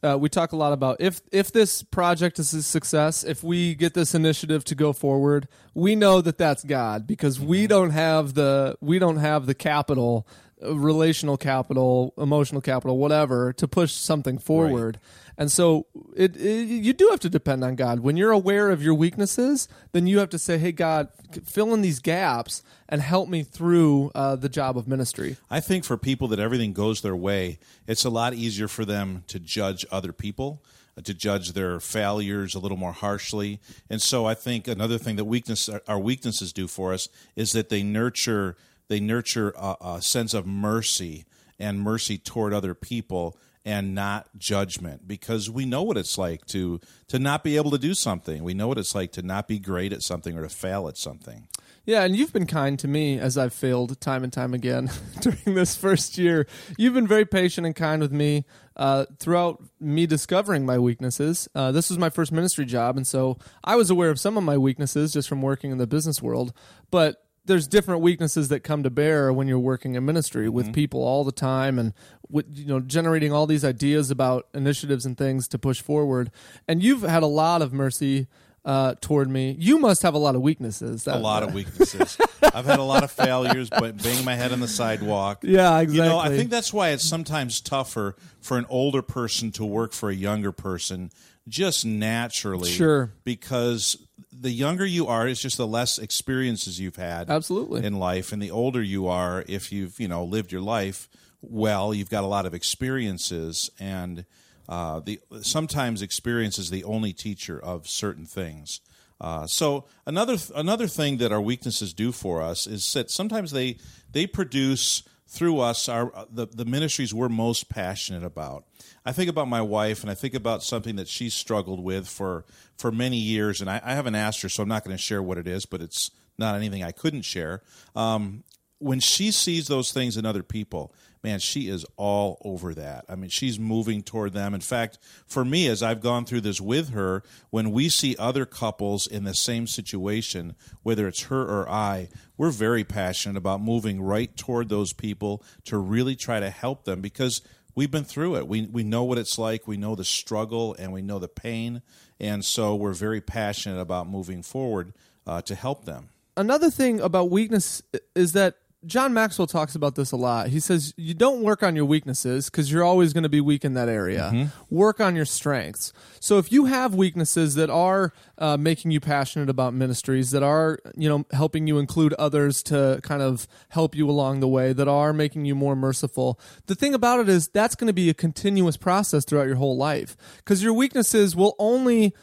uh, 0.02 0.16
we 0.18 0.28
talk 0.28 0.52
a 0.52 0.56
lot 0.56 0.72
about 0.72 1.00
if 1.00 1.20
if 1.30 1.52
this 1.52 1.82
project 1.82 2.38
is 2.38 2.54
a 2.54 2.62
success, 2.62 3.22
if 3.24 3.42
we 3.42 3.74
get 3.74 3.94
this 3.94 4.14
initiative 4.14 4.64
to 4.64 4.74
go 4.74 4.92
forward, 4.92 5.48
we 5.74 5.94
know 5.94 6.20
that 6.20 6.38
that's 6.38 6.64
God 6.64 7.06
because 7.06 7.38
we 7.38 7.66
don't 7.66 7.90
have 7.90 8.34
the 8.34 8.76
we 8.80 8.98
don't 8.98 9.18
have 9.18 9.46
the 9.46 9.54
capital, 9.54 10.26
relational 10.62 11.36
capital, 11.36 12.14
emotional 12.18 12.60
capital, 12.60 12.98
whatever, 12.98 13.52
to 13.54 13.68
push 13.68 13.92
something 13.92 14.38
forward. 14.38 14.98
And 15.40 15.50
so 15.50 15.86
it, 16.14 16.36
it 16.36 16.66
you 16.66 16.92
do 16.92 17.08
have 17.10 17.20
to 17.20 17.30
depend 17.30 17.64
on 17.64 17.74
God. 17.74 18.00
When 18.00 18.18
you're 18.18 18.30
aware 18.30 18.70
of 18.70 18.82
your 18.82 18.92
weaknesses, 18.92 19.68
then 19.92 20.06
you 20.06 20.18
have 20.18 20.28
to 20.30 20.38
say, 20.38 20.58
"Hey 20.58 20.70
God, 20.70 21.08
fill 21.46 21.72
in 21.72 21.80
these 21.80 21.98
gaps 21.98 22.62
and 22.90 23.00
help 23.00 23.30
me 23.30 23.42
through 23.42 24.10
uh, 24.14 24.36
the 24.36 24.50
job 24.50 24.76
of 24.76 24.86
ministry." 24.86 25.38
I 25.50 25.60
think 25.60 25.84
for 25.84 25.96
people 25.96 26.28
that 26.28 26.38
everything 26.38 26.74
goes 26.74 27.00
their 27.00 27.16
way, 27.16 27.58
it's 27.86 28.04
a 28.04 28.10
lot 28.10 28.34
easier 28.34 28.68
for 28.68 28.84
them 28.84 29.24
to 29.28 29.38
judge 29.40 29.86
other 29.90 30.12
people, 30.12 30.62
uh, 30.98 31.00
to 31.00 31.14
judge 31.14 31.52
their 31.52 31.80
failures 31.80 32.54
a 32.54 32.58
little 32.58 32.76
more 32.76 32.92
harshly. 32.92 33.60
And 33.88 34.02
so 34.02 34.26
I 34.26 34.34
think 34.34 34.68
another 34.68 34.98
thing 34.98 35.16
that 35.16 35.24
weakness 35.24 35.70
our 35.88 35.98
weaknesses 35.98 36.52
do 36.52 36.68
for 36.68 36.92
us 36.92 37.08
is 37.34 37.52
that 37.52 37.70
they 37.70 37.82
nurture 37.82 38.56
they 38.90 39.00
nurture 39.00 39.54
a, 39.56 39.76
a 39.80 40.02
sense 40.02 40.34
of 40.34 40.46
mercy 40.46 41.24
and 41.60 41.80
mercy 41.80 42.18
toward 42.18 42.52
other 42.52 42.74
people 42.74 43.38
and 43.64 43.94
not 43.94 44.26
judgment 44.36 45.06
because 45.06 45.48
we 45.48 45.64
know 45.64 45.82
what 45.82 45.96
it's 45.96 46.18
like 46.18 46.44
to 46.46 46.80
to 47.06 47.18
not 47.18 47.44
be 47.44 47.56
able 47.56 47.70
to 47.70 47.78
do 47.78 47.94
something. 47.94 48.42
We 48.42 48.52
know 48.52 48.66
what 48.66 48.78
it's 48.78 48.94
like 48.94 49.12
to 49.12 49.22
not 49.22 49.46
be 49.46 49.58
great 49.60 49.92
at 49.92 50.02
something 50.02 50.36
or 50.36 50.42
to 50.42 50.48
fail 50.48 50.88
at 50.88 50.96
something. 50.96 51.46
Yeah, 51.86 52.02
and 52.02 52.16
you've 52.16 52.32
been 52.32 52.46
kind 52.46 52.78
to 52.80 52.88
me 52.88 53.18
as 53.18 53.38
I've 53.38 53.54
failed 53.54 54.00
time 54.00 54.24
and 54.24 54.32
time 54.32 54.54
again 54.54 54.90
during 55.20 55.54
this 55.54 55.76
first 55.76 56.18
year. 56.18 56.46
You've 56.76 56.94
been 56.94 57.06
very 57.06 57.24
patient 57.24 57.66
and 57.66 57.76
kind 57.76 58.02
with 58.02 58.12
me 58.12 58.44
uh, 58.76 59.06
throughout 59.18 59.62
me 59.78 60.06
discovering 60.06 60.66
my 60.66 60.78
weaknesses. 60.78 61.48
Uh, 61.54 61.70
this 61.70 61.90
was 61.90 61.98
my 61.98 62.10
first 62.10 62.32
ministry 62.32 62.64
job, 62.64 62.96
and 62.96 63.06
so 63.06 63.38
I 63.62 63.76
was 63.76 63.88
aware 63.88 64.10
of 64.10 64.18
some 64.18 64.36
of 64.36 64.42
my 64.42 64.58
weaknesses 64.58 65.12
just 65.12 65.28
from 65.28 65.42
working 65.42 65.70
in 65.70 65.78
the 65.78 65.86
business 65.86 66.20
world. 66.20 66.52
But 66.90 67.22
there's 67.50 67.66
different 67.68 68.00
weaknesses 68.00 68.48
that 68.48 68.60
come 68.60 68.82
to 68.84 68.90
bear 68.90 69.32
when 69.32 69.46
you're 69.48 69.58
working 69.58 69.94
in 69.96 70.04
ministry 70.04 70.48
with 70.48 70.66
Mm-hmm. 70.66 70.72
people 70.74 71.02
all 71.02 71.24
the 71.24 71.32
time 71.32 71.78
and 71.78 71.92
with, 72.30 72.46
you 72.56 72.64
know 72.66 72.80
generating 72.80 73.32
all 73.32 73.46
these 73.46 73.64
ideas 73.64 74.10
about 74.10 74.46
initiatives 74.54 75.04
and 75.04 75.18
things 75.18 75.46
to 75.48 75.58
push 75.58 75.80
forward. 75.82 76.30
And 76.68 76.82
you've 76.82 77.02
had 77.02 77.22
a 77.22 77.26
lot 77.26 77.60
of 77.60 77.72
mercy 77.72 78.28
uh, 78.64 78.94
toward 79.00 79.28
me. 79.30 79.56
You 79.58 79.78
must 79.78 80.02
have 80.02 80.12
a 80.14 80.18
lot 80.18 80.34
of 80.36 80.42
weaknesses. 80.42 81.06
a 81.06 81.10
That- 81.12 81.22
lot 81.22 81.42
of 81.42 81.54
weaknesses. 81.58 82.18
I've 82.54 82.66
had 82.66 82.78
a 82.78 82.82
lot 82.84 83.02
of 83.02 83.10
failures, 83.10 83.70
but 83.82 84.00
banging 84.02 84.24
my 84.24 84.34
head 84.36 84.52
on 84.52 84.60
the 84.60 84.68
sidewalk. 84.68 85.38
Yeah, 85.44 85.80
You 85.80 86.02
know, 86.02 86.18
I 86.18 86.28
think 86.28 86.50
that's 86.50 86.72
why 86.72 86.90
it's 86.90 87.04
sometimes 87.04 87.60
tougher 87.60 88.16
for 88.40 88.58
an 88.58 88.66
older 88.68 89.02
person 89.02 89.50
to 89.52 89.64
work 89.64 89.92
for 89.92 90.10
a 90.10 90.14
younger 90.14 90.52
person, 90.52 91.10
just 91.50 91.84
naturally. 91.84 92.70
Sure. 92.70 93.12
Because 93.24 93.98
the 94.32 94.50
younger 94.50 94.86
you 94.86 95.06
are, 95.06 95.28
it's 95.28 95.42
just 95.42 95.58
the 95.58 95.66
less 95.66 95.98
experiences 95.98 96.80
you've 96.80 96.96
had. 96.96 97.28
Absolutely. 97.28 97.84
In 97.84 97.98
life, 97.98 98.32
and 98.32 98.40
the 98.40 98.50
older 98.50 98.82
you 98.82 99.06
are, 99.08 99.44
if 99.46 99.70
you've 99.70 100.00
you 100.00 100.08
know 100.08 100.24
lived 100.24 100.52
your 100.52 100.62
life 100.62 101.08
well, 101.42 101.94
you've 101.94 102.10
got 102.10 102.24
a 102.24 102.26
lot 102.26 102.46
of 102.46 102.54
experiences, 102.54 103.70
and 103.78 104.24
uh, 104.68 105.00
the 105.00 105.20
sometimes 105.40 106.02
experience 106.02 106.58
is 106.58 106.70
the 106.70 106.84
only 106.84 107.12
teacher 107.12 107.58
of 107.58 107.88
certain 107.88 108.26
things. 108.26 108.80
Uh, 109.20 109.46
so 109.46 109.86
another 110.06 110.36
another 110.54 110.86
thing 110.86 111.18
that 111.18 111.32
our 111.32 111.40
weaknesses 111.40 111.92
do 111.92 112.12
for 112.12 112.42
us 112.42 112.66
is 112.66 112.90
that 112.92 113.10
sometimes 113.10 113.50
they 113.50 113.76
they 114.10 114.26
produce 114.26 115.02
through 115.30 115.60
us 115.60 115.88
our 115.88 116.26
the, 116.30 116.46
the 116.46 116.64
ministries 116.64 117.14
we're 117.14 117.28
most 117.28 117.68
passionate 117.68 118.24
about. 118.24 118.64
I 119.06 119.12
think 119.12 119.30
about 119.30 119.46
my 119.48 119.62
wife 119.62 120.02
and 120.02 120.10
I 120.10 120.14
think 120.14 120.34
about 120.34 120.62
something 120.64 120.96
that 120.96 121.06
she's 121.06 121.34
struggled 121.34 121.82
with 121.82 122.08
for 122.08 122.44
for 122.76 122.90
many 122.90 123.16
years, 123.16 123.60
and 123.60 123.70
I, 123.70 123.80
I 123.84 123.94
haven't 123.94 124.16
asked 124.16 124.42
her, 124.42 124.48
so 124.48 124.62
I'm 124.62 124.68
not 124.68 124.84
going 124.84 124.96
to 124.96 125.02
share 125.02 125.22
what 125.22 125.38
it 125.38 125.46
is, 125.46 125.66
but 125.66 125.80
it's 125.80 126.10
not 126.36 126.56
anything 126.56 126.82
I 126.82 126.90
couldn't 126.90 127.22
share. 127.22 127.62
Um, 127.94 128.42
when 128.78 128.98
she 128.98 129.30
sees 129.30 129.68
those 129.68 129.92
things 129.92 130.16
in 130.16 130.26
other 130.26 130.42
people, 130.42 130.92
man, 131.22 131.38
she 131.38 131.68
is 131.68 131.84
all 131.96 132.40
over 132.44 132.74
that. 132.74 133.04
I 133.08 133.14
mean, 133.14 133.30
she's 133.30 133.58
moving 133.58 134.02
toward 134.02 134.32
them. 134.32 134.54
In 134.54 134.60
fact, 134.60 134.98
for 135.26 135.44
me, 135.44 135.68
as 135.68 135.82
I've 135.82 136.00
gone 136.00 136.24
through 136.24 136.42
this 136.42 136.60
with 136.60 136.90
her, 136.90 137.22
when 137.50 137.70
we 137.70 137.88
see 137.88 138.16
other 138.18 138.46
couples 138.46 139.06
in 139.06 139.24
the 139.24 139.34
same 139.34 139.66
situation, 139.66 140.56
whether 140.82 141.06
it's 141.06 141.24
her 141.24 141.42
or 141.42 141.68
I, 141.68 142.08
we're 142.36 142.50
very 142.50 142.84
passionate 142.84 143.36
about 143.36 143.60
moving 143.60 144.00
right 144.00 144.34
toward 144.36 144.68
those 144.68 144.92
people 144.92 145.42
to 145.64 145.76
really 145.76 146.16
try 146.16 146.40
to 146.40 146.50
help 146.50 146.84
them 146.84 147.00
because 147.00 147.42
we've 147.74 147.90
been 147.90 148.04
through 148.04 148.36
it. 148.36 148.48
We 148.48 148.66
we 148.66 148.82
know 148.82 149.04
what 149.04 149.18
it's 149.18 149.38
like. 149.38 149.66
We 149.66 149.76
know 149.76 149.94
the 149.94 150.04
struggle 150.04 150.74
and 150.78 150.92
we 150.92 151.02
know 151.02 151.18
the 151.18 151.28
pain, 151.28 151.82
and 152.18 152.44
so 152.44 152.74
we're 152.74 152.94
very 152.94 153.20
passionate 153.20 153.80
about 153.80 154.08
moving 154.08 154.42
forward 154.42 154.94
uh, 155.26 155.42
to 155.42 155.54
help 155.54 155.84
them. 155.84 156.08
another 156.36 156.70
thing 156.70 157.00
about 157.00 157.30
weakness 157.30 157.82
is 158.14 158.32
that 158.32 158.56
John 158.86 159.12
Maxwell 159.12 159.46
talks 159.46 159.74
about 159.74 159.94
this 159.94 160.10
a 160.10 160.16
lot. 160.16 160.48
He 160.48 160.58
says 160.58 160.94
you 160.96 161.12
don't 161.12 161.42
work 161.42 161.62
on 161.62 161.76
your 161.76 161.84
weaknesses 161.84 162.48
because 162.48 162.72
you're 162.72 162.82
always 162.82 163.12
going 163.12 163.24
to 163.24 163.28
be 163.28 163.40
weak 163.40 163.62
in 163.62 163.74
that 163.74 163.90
area. 163.90 164.50
Work 164.70 165.00
on 165.00 165.14
your 165.14 165.26
strengths. 165.26 165.92
So 166.18 166.38
if 166.38 166.50
you 166.50 166.64
have 166.64 166.94
weaknesses 166.94 167.56
that 167.56 167.68
are 167.68 168.14
uh, 168.38 168.56
making 168.56 168.90
you 168.90 168.98
passionate 168.98 169.50
about 169.50 169.74
ministries, 169.74 170.30
that 170.30 170.42
are 170.42 170.78
you 170.96 171.10
know 171.10 171.26
helping 171.32 171.66
you 171.66 171.78
include 171.78 172.14
others 172.14 172.62
to 172.64 173.00
kind 173.02 173.20
of 173.20 173.46
help 173.68 173.94
you 173.94 174.08
along 174.08 174.40
the 174.40 174.48
way, 174.48 174.72
that 174.72 174.88
are 174.88 175.12
making 175.12 175.44
you 175.44 175.54
more 175.54 175.76
merciful, 175.76 176.40
the 176.64 176.74
thing 176.74 176.94
about 176.94 177.20
it 177.20 177.28
is 177.28 177.48
that's 177.48 177.74
going 177.74 177.88
to 177.88 177.92
be 177.92 178.08
a 178.08 178.14
continuous 178.14 178.78
process 178.78 179.26
throughout 179.26 179.46
your 179.46 179.56
whole 179.56 179.76
life 179.76 180.16
because 180.38 180.62
your 180.62 180.72
weaknesses 180.72 181.36
will 181.36 181.54
only 181.58 182.14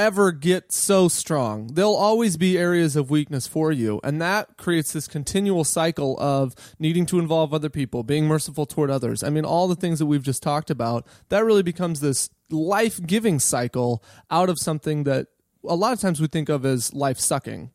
ever 0.00 0.32
get 0.32 0.72
so 0.72 1.08
strong. 1.08 1.68
There'll 1.68 1.94
always 1.94 2.38
be 2.38 2.56
areas 2.56 2.96
of 2.96 3.10
weakness 3.10 3.46
for 3.46 3.70
you. 3.70 4.00
And 4.02 4.20
that 4.22 4.56
creates 4.56 4.94
this 4.94 5.06
continual 5.06 5.62
cycle 5.62 6.18
of 6.18 6.54
needing 6.78 7.04
to 7.06 7.18
involve 7.18 7.52
other 7.52 7.68
people, 7.68 8.02
being 8.02 8.26
merciful 8.26 8.64
toward 8.64 8.90
others. 8.90 9.22
I 9.22 9.28
mean, 9.28 9.44
all 9.44 9.68
the 9.68 9.76
things 9.76 9.98
that 9.98 10.06
we've 10.06 10.22
just 10.22 10.42
talked 10.42 10.70
about, 10.70 11.06
that 11.28 11.44
really 11.44 11.62
becomes 11.62 12.00
this 12.00 12.30
life 12.48 12.98
giving 13.06 13.38
cycle 13.38 14.02
out 14.30 14.48
of 14.48 14.58
something 14.58 15.04
that 15.04 15.26
a 15.68 15.76
lot 15.76 15.92
of 15.92 16.00
times 16.00 16.20
we 16.20 16.26
think 16.26 16.48
of 16.48 16.64
as 16.64 16.94
life 16.94 17.18
sucking. 17.18 17.70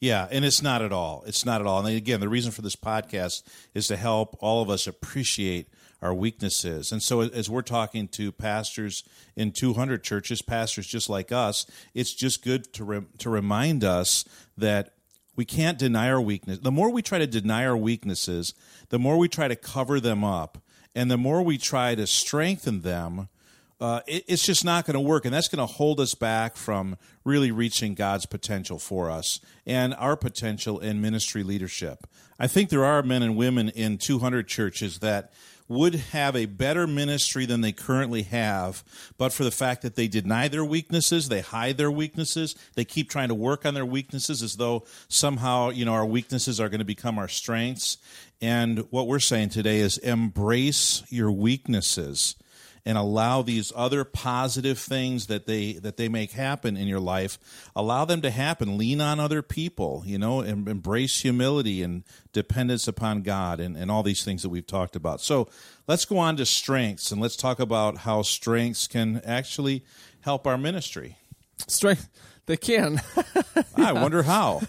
Yeah, 0.00 0.28
and 0.30 0.44
it's 0.44 0.62
not 0.62 0.82
at 0.82 0.92
all. 0.92 1.24
It's 1.26 1.44
not 1.44 1.60
at 1.60 1.66
all. 1.66 1.84
And 1.84 1.96
again, 1.96 2.20
the 2.20 2.28
reason 2.28 2.52
for 2.52 2.62
this 2.62 2.76
podcast 2.76 3.42
is 3.74 3.88
to 3.88 3.96
help 3.96 4.36
all 4.40 4.62
of 4.62 4.70
us 4.70 4.86
appreciate 4.86 5.68
our 6.02 6.14
weaknesses. 6.14 6.92
And 6.92 7.02
so, 7.02 7.20
as 7.22 7.48
we're 7.48 7.62
talking 7.62 8.08
to 8.08 8.30
pastors 8.30 9.04
in 9.34 9.52
200 9.52 10.02
churches, 10.04 10.42
pastors 10.42 10.86
just 10.86 11.08
like 11.08 11.32
us, 11.32 11.66
it's 11.94 12.12
just 12.12 12.44
good 12.44 12.72
to 12.74 12.84
re- 12.84 13.06
to 13.18 13.30
remind 13.30 13.84
us 13.84 14.24
that 14.56 14.94
we 15.34 15.44
can't 15.44 15.78
deny 15.78 16.10
our 16.10 16.20
weakness. 16.20 16.58
The 16.58 16.70
more 16.70 16.90
we 16.90 17.02
try 17.02 17.18
to 17.18 17.26
deny 17.26 17.66
our 17.66 17.76
weaknesses, 17.76 18.54
the 18.88 18.98
more 18.98 19.18
we 19.18 19.28
try 19.28 19.48
to 19.48 19.56
cover 19.56 20.00
them 20.00 20.24
up, 20.24 20.58
and 20.94 21.10
the 21.10 21.18
more 21.18 21.42
we 21.42 21.58
try 21.58 21.94
to 21.94 22.06
strengthen 22.06 22.82
them, 22.82 23.28
uh, 23.80 24.00
it, 24.06 24.24
it's 24.26 24.44
just 24.44 24.64
not 24.64 24.86
going 24.86 24.94
to 24.94 25.00
work. 25.00 25.24
And 25.24 25.34
that's 25.34 25.48
going 25.48 25.66
to 25.66 25.72
hold 25.72 26.00
us 26.00 26.14
back 26.14 26.56
from 26.56 26.96
really 27.24 27.50
reaching 27.50 27.94
God's 27.94 28.26
potential 28.26 28.78
for 28.78 29.10
us 29.10 29.40
and 29.66 29.94
our 29.94 30.16
potential 30.16 30.78
in 30.78 31.00
ministry 31.00 31.42
leadership. 31.42 32.06
I 32.38 32.46
think 32.46 32.70
there 32.70 32.84
are 32.84 33.02
men 33.02 33.22
and 33.22 33.36
women 33.36 33.68
in 33.70 33.98
200 33.98 34.46
churches 34.46 34.98
that 35.00 35.32
would 35.68 35.94
have 35.94 36.36
a 36.36 36.46
better 36.46 36.86
ministry 36.86 37.44
than 37.44 37.60
they 37.60 37.72
currently 37.72 38.22
have, 38.22 38.84
but 39.18 39.32
for 39.32 39.42
the 39.42 39.50
fact 39.50 39.82
that 39.82 39.96
they 39.96 40.06
deny 40.06 40.46
their 40.46 40.64
weaknesses, 40.64 41.28
they 41.28 41.40
hide 41.40 41.76
their 41.76 41.90
weaknesses, 41.90 42.54
they 42.74 42.84
keep 42.84 43.10
trying 43.10 43.28
to 43.28 43.34
work 43.34 43.66
on 43.66 43.74
their 43.74 43.86
weaknesses 43.86 44.42
as 44.42 44.56
though 44.56 44.84
somehow, 45.08 45.70
you 45.70 45.84
know, 45.84 45.92
our 45.92 46.06
weaknesses 46.06 46.60
are 46.60 46.68
going 46.68 46.78
to 46.78 46.84
become 46.84 47.18
our 47.18 47.26
strengths. 47.26 47.98
And 48.40 48.86
what 48.90 49.08
we're 49.08 49.18
saying 49.18 49.48
today 49.48 49.80
is 49.80 49.98
embrace 49.98 51.02
your 51.08 51.32
weaknesses 51.32 52.36
and 52.86 52.96
allow 52.96 53.42
these 53.42 53.72
other 53.76 54.04
positive 54.04 54.78
things 54.78 55.26
that 55.26 55.46
they 55.46 55.74
that 55.74 55.96
they 55.98 56.08
make 56.08 56.32
happen 56.32 56.76
in 56.76 56.86
your 56.86 57.00
life 57.00 57.38
allow 57.74 58.04
them 58.04 58.22
to 58.22 58.30
happen 58.30 58.78
lean 58.78 59.00
on 59.00 59.20
other 59.20 59.42
people 59.42 60.02
you 60.06 60.16
know 60.16 60.40
and 60.40 60.68
embrace 60.68 61.20
humility 61.20 61.82
and 61.82 62.04
dependence 62.32 62.88
upon 62.88 63.22
god 63.22 63.60
and, 63.60 63.76
and 63.76 63.90
all 63.90 64.02
these 64.02 64.24
things 64.24 64.42
that 64.42 64.48
we've 64.48 64.66
talked 64.66 64.96
about 64.96 65.20
so 65.20 65.48
let's 65.86 66.04
go 66.04 66.16
on 66.16 66.36
to 66.36 66.46
strengths 66.46 67.10
and 67.10 67.20
let's 67.20 67.36
talk 67.36 67.58
about 67.58 67.98
how 67.98 68.22
strengths 68.22 68.86
can 68.86 69.20
actually 69.24 69.84
help 70.20 70.46
our 70.46 70.56
ministry 70.56 71.18
Strength, 71.66 72.08
they 72.46 72.56
can. 72.56 73.00
i 73.76 73.92
wonder 73.92 74.22
how 74.22 74.60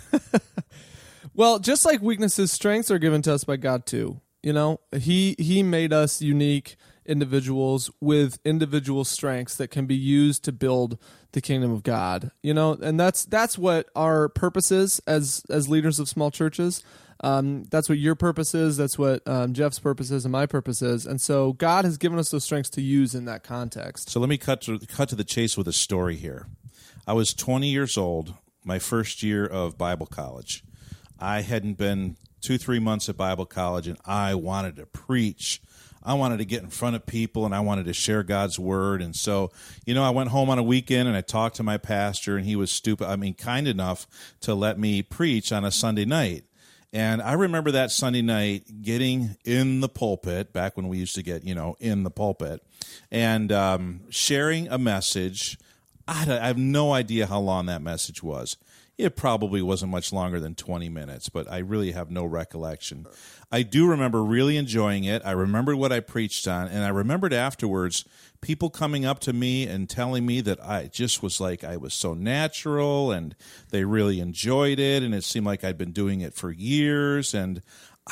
Well, 1.38 1.60
just 1.60 1.86
like 1.86 2.02
weaknesses, 2.02 2.52
strengths 2.52 2.90
are 2.90 2.98
given 2.98 3.22
to 3.22 3.34
us 3.34 3.44
by 3.44 3.58
God 3.58 3.86
too. 3.86 4.20
You 4.42 4.54
know, 4.54 4.80
he 4.98 5.36
he 5.38 5.62
made 5.62 5.94
us 5.94 6.20
unique 6.20 6.78
individuals 7.08 7.90
with 8.00 8.40
individual 8.46 9.06
strengths 9.06 9.56
that 9.56 9.70
can 9.70 9.86
be 9.86 9.96
used 9.96 10.44
to 10.44 10.52
build 10.52 10.98
the 11.32 11.42
kingdom 11.42 11.72
of 11.72 11.84
God. 11.84 12.32
You 12.42 12.54
know, 12.54 12.74
and 12.74 13.00
that's 13.00 13.26
that's 13.26 13.58
what 13.58 13.90
our 13.96 14.30
purpose 14.30 14.72
is 14.72 15.00
as 15.08 15.44
as 15.50 15.70
leaders 15.70 16.00
of 16.00 16.10
small 16.10 16.32
churches. 16.32 16.84
Um, 17.22 17.64
that's 17.66 17.90
what 17.90 17.98
your 17.98 18.16
purpose 18.16 18.54
is. 18.54 18.78
That's 18.78 18.98
what 18.98 19.28
um, 19.28 19.54
Jeff's 19.54 19.80
purpose 19.80 20.12
is, 20.12 20.26
and 20.26 20.32
my 20.32 20.46
purpose 20.46 20.82
is. 20.82 21.06
And 21.06 21.20
so 21.20 21.54
God 21.54 21.84
has 21.86 21.98
given 21.98 22.20
us 22.20 22.30
those 22.30 22.44
strengths 22.44 22.70
to 22.72 22.82
use 22.82 23.16
in 23.16 23.26
that 23.26 23.44
context. 23.44 24.10
So 24.10 24.20
let 24.20 24.30
me 24.30 24.38
cut 24.38 24.62
to 24.62 24.80
cut 24.80 25.10
to 25.10 25.16
the 25.16 25.24
chase 25.24 25.58
with 25.58 25.68
a 25.68 25.74
story 25.74 26.16
here. 26.16 26.48
I 27.08 27.14
was 27.14 27.34
20 27.34 27.68
years 27.70 27.98
old, 27.98 28.36
my 28.64 28.80
first 28.80 29.24
year 29.24 29.46
of 29.46 29.78
Bible 29.78 30.06
college. 30.06 30.64
I 31.20 31.42
hadn't 31.42 31.76
been 31.76 32.18
two, 32.42 32.58
three 32.58 32.80
months 32.80 33.10
at 33.10 33.18
Bible 33.18 33.46
college, 33.46 33.88
and 33.88 33.98
I 34.06 34.36
wanted 34.36 34.76
to 34.76 34.86
preach. 34.86 35.62
I 36.08 36.14
wanted 36.14 36.38
to 36.38 36.46
get 36.46 36.64
in 36.64 36.70
front 36.70 36.96
of 36.96 37.06
people 37.06 37.46
and 37.46 37.54
I 37.54 37.60
wanted 37.60 37.86
to 37.88 37.94
share 37.94 38.24
God's 38.24 38.58
word. 38.58 39.02
And 39.02 39.14
so, 39.14 39.52
you 39.86 39.94
know, 39.94 40.06
I 40.06 40.10
went 40.10 40.30
home 40.30 40.50
on 40.50 40.58
a 40.58 40.64
weekend 40.64 41.10
and 41.10 41.18
I 41.18 41.22
talked 41.22 41.58
to 41.58 41.64
my 41.64 41.78
pastor, 41.78 42.38
and 42.38 42.46
he 42.46 42.56
was 42.56 42.72
stupid, 42.72 43.10
I 43.10 43.18
mean, 43.18 43.34
kind 43.34 43.68
enough 43.68 44.08
to 44.42 44.56
let 44.56 44.80
me 44.80 45.02
preach 45.02 45.52
on 45.52 45.66
a 45.66 45.72
Sunday 45.72 46.06
night. 46.06 46.46
And 46.94 47.22
I 47.22 47.34
remember 47.34 47.72
that 47.72 47.92
Sunday 47.92 48.22
night 48.22 48.82
getting 48.82 49.36
in 49.44 49.82
the 49.82 49.90
pulpit 49.90 50.54
back 50.54 50.78
when 50.78 50.88
we 50.88 50.98
used 50.98 51.16
to 51.16 51.24
get, 51.24 51.44
you 51.44 51.54
know, 51.54 51.76
in 51.82 52.04
the 52.04 52.10
pulpit 52.10 52.64
and 53.12 53.52
um, 53.52 54.00
sharing 54.10 54.70
a 54.70 54.78
message. 54.78 55.60
I, 56.08 56.22
I 56.22 56.48
have 56.48 56.58
no 56.58 56.94
idea 56.94 57.28
how 57.28 57.42
long 57.42 57.66
that 57.66 57.82
message 57.82 58.24
was. 58.24 58.56
It 58.98 59.16
probably 59.16 59.62
wasn't 59.62 59.92
much 59.92 60.12
longer 60.12 60.40
than 60.40 60.56
20 60.56 60.90
minutes, 60.90 61.30
but 61.30 61.50
I 61.52 61.60
really 61.60 61.92
have 61.92 62.10
no 62.10 62.26
recollection. 62.26 63.06
I 63.52 63.62
do 63.62 63.88
remember 63.88 64.24
really 64.24 64.58
enjoying 64.58 65.04
it. 65.04 65.22
I 65.24 65.32
remembered 65.32 65.76
what 65.76 65.92
I 65.92 66.00
preached 66.00 66.48
on, 66.48 66.68
and 66.68 66.84
I 66.84 66.90
remembered 66.90 67.32
afterwards 67.32 68.06
people 68.42 68.70
coming 68.70 69.06
up 69.06 69.20
to 69.20 69.34
me 69.34 69.68
and 69.68 69.90
telling 69.90 70.26
me 70.26 70.42
that 70.42 70.64
I 70.64 70.88
just 70.88 71.22
was 71.22 71.40
like 71.40 71.64
I 71.64 71.78
was 71.78 71.94
so 71.94 72.14
natural 72.14 73.12
and 73.12 73.36
they 73.70 73.84
really 73.84 74.20
enjoyed 74.20 74.80
it 74.80 75.04
and 75.04 75.14
it 75.14 75.24
seemed 75.24 75.46
like 75.46 75.64
I'd 75.64 75.78
been 75.78 75.92
doing 75.92 76.22
it 76.22 76.34
for 76.36 76.52
years 76.52 77.34
and 77.34 77.62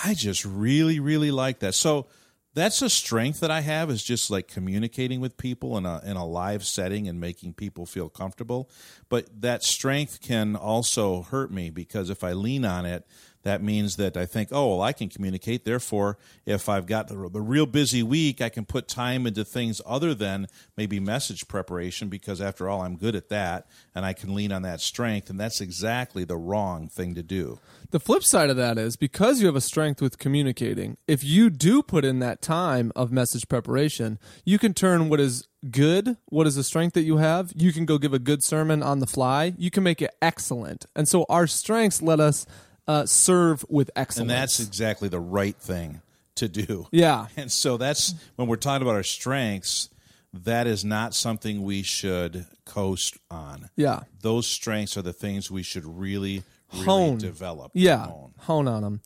I 0.04 0.14
just 0.14 0.44
really 0.44 1.00
really 1.00 1.32
liked 1.32 1.60
that. 1.62 1.76
So 1.76 2.08
that's 2.56 2.82
a 2.82 2.90
strength 2.90 3.42
that 3.42 3.52
I 3.52 3.60
have 3.62 3.92
is 3.92 4.02
just 4.02 4.32
like 4.32 4.48
communicating 4.48 5.20
with 5.20 5.38
people 5.38 5.78
in 5.78 5.86
a 5.86 6.02
in 6.06 6.16
a 6.18 6.26
live 6.26 6.66
setting 6.66 7.08
and 7.08 7.20
making 7.20 7.54
people 7.54 7.86
feel 7.86 8.10
comfortable. 8.10 8.70
But 9.10 9.42
that 9.42 9.62
strength 9.62 10.22
can 10.22 10.56
also 10.56 11.22
hurt 11.22 11.52
me 11.52 11.70
because 11.70 12.10
if 12.10 12.24
I 12.24 12.32
lean 12.32 12.66
on 12.66 12.86
it, 12.86 13.06
that 13.46 13.62
means 13.62 13.96
that 13.98 14.18
I 14.18 14.26
think, 14.26 14.50
oh, 14.52 14.70
well, 14.70 14.82
I 14.82 14.92
can 14.92 15.08
communicate. 15.08 15.66
Therefore, 15.66 16.18
if 16.48 16.68
I've 16.68 16.88
got 16.88 17.10
the, 17.10 17.30
the 17.30 17.42
real 17.42 17.68
busy 17.68 18.02
week, 18.02 18.42
I 18.42 18.50
can 18.50 18.66
put 18.66 18.88
time 18.88 19.28
into 19.28 19.46
things 19.46 19.82
other 19.86 20.16
than 20.16 20.48
maybe 20.76 21.00
message 21.00 21.48
preparation 21.48 22.10
because, 22.10 22.42
after 22.42 22.68
all, 22.68 22.82
I'm 22.82 22.98
good 22.98 23.16
at 23.16 23.30
that 23.30 23.68
and 23.94 24.04
I 24.04 24.14
can 24.14 24.34
lean 24.34 24.52
on 24.52 24.64
that 24.64 24.82
strength. 24.82 25.30
And 25.30 25.40
that's 25.40 25.62
exactly 25.62 26.24
the 26.24 26.36
wrong 26.36 26.88
thing 26.88 27.14
to 27.14 27.22
do. 27.22 27.60
The 27.92 28.00
flip 28.00 28.24
side 28.24 28.50
of 28.50 28.58
that 28.58 28.80
is 28.80 28.96
because 28.96 29.40
you 29.40 29.46
have 29.46 29.56
a 29.56 29.62
strength 29.62 30.02
with 30.02 30.18
communicating, 30.18 30.98
if 31.08 31.24
you 31.24 31.52
do 31.52 31.84
put 31.84 32.04
in 32.04 32.18
that 32.20 32.42
time 32.42 32.92
of 32.96 33.12
message 33.12 33.48
preparation, 33.48 34.18
you 34.44 34.58
can 34.58 34.74
turn 34.74 35.08
what 35.08 35.20
is 35.20 35.48
good, 35.70 36.18
what 36.26 36.48
is 36.48 36.58
a 36.58 36.64
strength 36.64 36.96
that 36.96 37.04
you 37.04 37.18
have, 37.18 37.54
you 37.56 37.72
can 37.72 37.86
go 37.86 38.00
give 38.00 38.14
a 38.14 38.20
good 38.20 38.44
sermon 38.44 38.82
on 38.82 39.00
the 39.00 39.08
fly. 39.08 39.54
You 39.58 39.70
can 39.70 39.84
make 39.84 40.02
it 40.02 40.16
excellent. 40.20 40.88
And 40.96 41.08
so 41.08 41.28
our 41.30 41.46
strengths 41.46 42.02
let 42.02 42.20
us 42.20 42.48
uh, 42.88 43.06
serve 43.06 43.66
with 43.70 43.90
excellence. 43.96 44.22
And 44.22 44.30
that's 44.30 44.60
exactly 44.60 45.10
the 45.10 45.20
right 45.20 45.56
thing 45.58 46.02
to 46.36 46.48
do. 46.48 46.88
Yeah. 46.92 47.28
And 47.38 47.52
so 47.52 47.78
that's 47.78 48.14
when 48.36 48.48
we're 48.48 48.56
talking 48.58 48.82
about 48.82 48.96
our 48.96 49.04
strengths, 49.04 49.90
that 50.34 50.68
is 50.68 50.84
not 50.84 51.14
something 51.14 51.64
we 51.64 51.82
should 51.82 52.46
coast 52.66 53.18
on. 53.32 53.70
Yeah. 53.76 54.02
Those 54.22 54.48
strengths 54.48 54.98
are 54.98 55.02
the 55.02 55.14
things 55.14 55.50
we 55.50 55.64
should 55.64 55.86
really, 55.86 56.44
really 56.74 56.86
Hone. 56.86 57.18
develop. 57.18 57.72
Yeah, 57.74 58.08
Hone. 58.08 58.34
hone 58.40 58.68
on 58.68 58.82
them. 58.84 59.02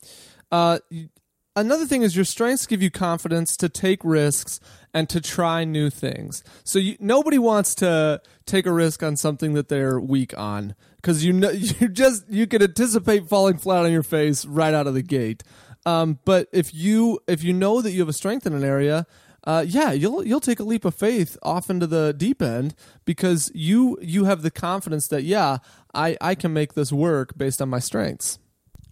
Uh, 0.51 0.79
another 1.55 1.85
thing 1.85 2.01
is 2.01 2.15
your 2.15 2.25
strengths 2.25 2.65
give 2.65 2.81
you 2.81 2.89
confidence 2.89 3.55
to 3.57 3.69
take 3.69 4.03
risks 4.03 4.59
and 4.93 5.07
to 5.09 5.21
try 5.21 5.63
new 5.63 5.89
things. 5.91 6.43
So 6.63 6.79
you, 6.79 6.97
nobody 6.99 7.37
wants 7.37 7.75
to 7.75 8.21
take 8.45 8.65
a 8.65 8.71
risk 8.71 9.03
on 9.03 9.15
something 9.15 9.53
that 9.53 9.69
they're 9.69 9.99
weak 9.99 10.35
on 10.37 10.73
because 11.01 11.23
you 11.23 11.33
know 11.33 11.49
you 11.79 11.87
just 11.87 12.29
you 12.29 12.47
can 12.47 12.61
anticipate 12.61 13.27
falling 13.27 13.57
flat 13.57 13.85
on 13.85 13.91
your 13.91 14.03
face 14.03 14.45
right 14.45 14.73
out 14.73 14.87
of 14.87 14.93
the 14.93 15.03
gate. 15.03 15.43
Um, 15.85 16.19
but 16.25 16.47
if 16.51 16.73
you 16.73 17.19
if 17.27 17.43
you 17.43 17.53
know 17.53 17.81
that 17.81 17.91
you 17.91 17.99
have 17.99 18.09
a 18.09 18.13
strength 18.13 18.45
in 18.45 18.53
an 18.53 18.63
area, 18.63 19.05
uh, 19.45 19.65
yeah, 19.67 19.91
you'll 19.91 20.25
you'll 20.25 20.39
take 20.39 20.59
a 20.59 20.63
leap 20.63 20.85
of 20.85 20.93
faith 20.95 21.37
off 21.41 21.69
into 21.69 21.87
the 21.87 22.13
deep 22.13 22.41
end 22.41 22.75
because 23.05 23.51
you 23.53 23.97
you 24.01 24.25
have 24.25 24.41
the 24.41 24.51
confidence 24.51 25.07
that 25.07 25.23
yeah, 25.23 25.57
I 25.93 26.17
I 26.19 26.35
can 26.35 26.53
make 26.53 26.73
this 26.73 26.91
work 26.91 27.37
based 27.37 27.61
on 27.61 27.69
my 27.69 27.79
strengths. 27.79 28.39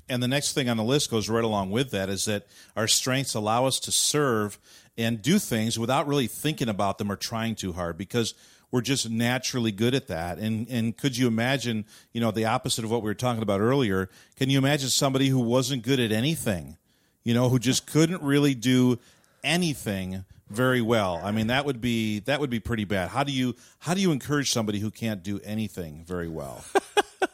And 0.10 0.24
the 0.24 0.28
next 0.28 0.54
thing 0.54 0.70
on 0.70 0.78
the 0.78 0.86
list 0.86 1.12
goes 1.12 1.28
right 1.28 1.44
along 1.44 1.72
with 1.72 1.92
that 1.92 2.08
is 2.08 2.26
that 2.26 2.48
our 2.78 2.88
strengths 2.88 3.34
allow 3.34 3.66
us 3.66 3.78
to 3.82 3.92
serve 3.92 4.58
and 4.98 5.22
do 5.22 5.38
things 5.38 5.78
without 5.78 6.08
really 6.08 6.28
thinking 6.28 6.70
about 6.70 6.98
them 6.98 7.12
or 7.12 7.18
trying 7.18 7.56
too 7.56 7.74
hard 7.74 7.98
because 7.98 8.34
we're 8.72 8.82
just 8.82 9.10
naturally 9.10 9.72
good 9.72 9.96
at 9.96 10.08
that. 10.08 10.38
And 10.40 10.68
and 10.70 10.96
could 10.96 11.18
you 11.18 11.28
imagine, 11.28 11.86
you 12.14 12.22
know, 12.22 12.32
the 12.32 12.46
opposite 12.46 12.84
of 12.84 12.92
what 12.92 13.02
we 13.02 13.10
were 13.10 13.16
talking 13.16 13.44
about 13.44 13.62
earlier? 13.62 14.10
Can 14.36 14.50
you 14.50 14.58
imagine 14.58 14.90
somebody 14.90 15.30
who 15.30 15.40
wasn't 15.40 15.84
good 15.84 16.00
at 16.00 16.12
anything? 16.12 16.78
You 17.24 17.34
know, 17.34 17.50
who 17.50 17.60
just 17.60 17.88
couldn't 17.88 18.22
really 18.22 18.56
do 18.56 19.00
anything 19.44 20.24
very 20.50 20.82
well. 20.82 21.20
I 21.24 21.32
mean, 21.32 21.48
that 21.48 21.66
would 21.66 21.82
be 21.82 22.20
that 22.22 22.40
would 22.40 22.50
be 22.50 22.60
pretty 22.60 22.86
bad. 22.86 23.10
How 23.10 23.24
do 23.24 23.32
you 23.32 23.56
how 23.80 23.94
do 23.94 24.02
you 24.02 24.12
encourage 24.12 24.52
somebody 24.52 24.80
who 24.80 24.92
can't 24.92 25.24
do 25.24 25.40
anything 25.44 26.04
very 26.06 26.30
well? 26.30 26.64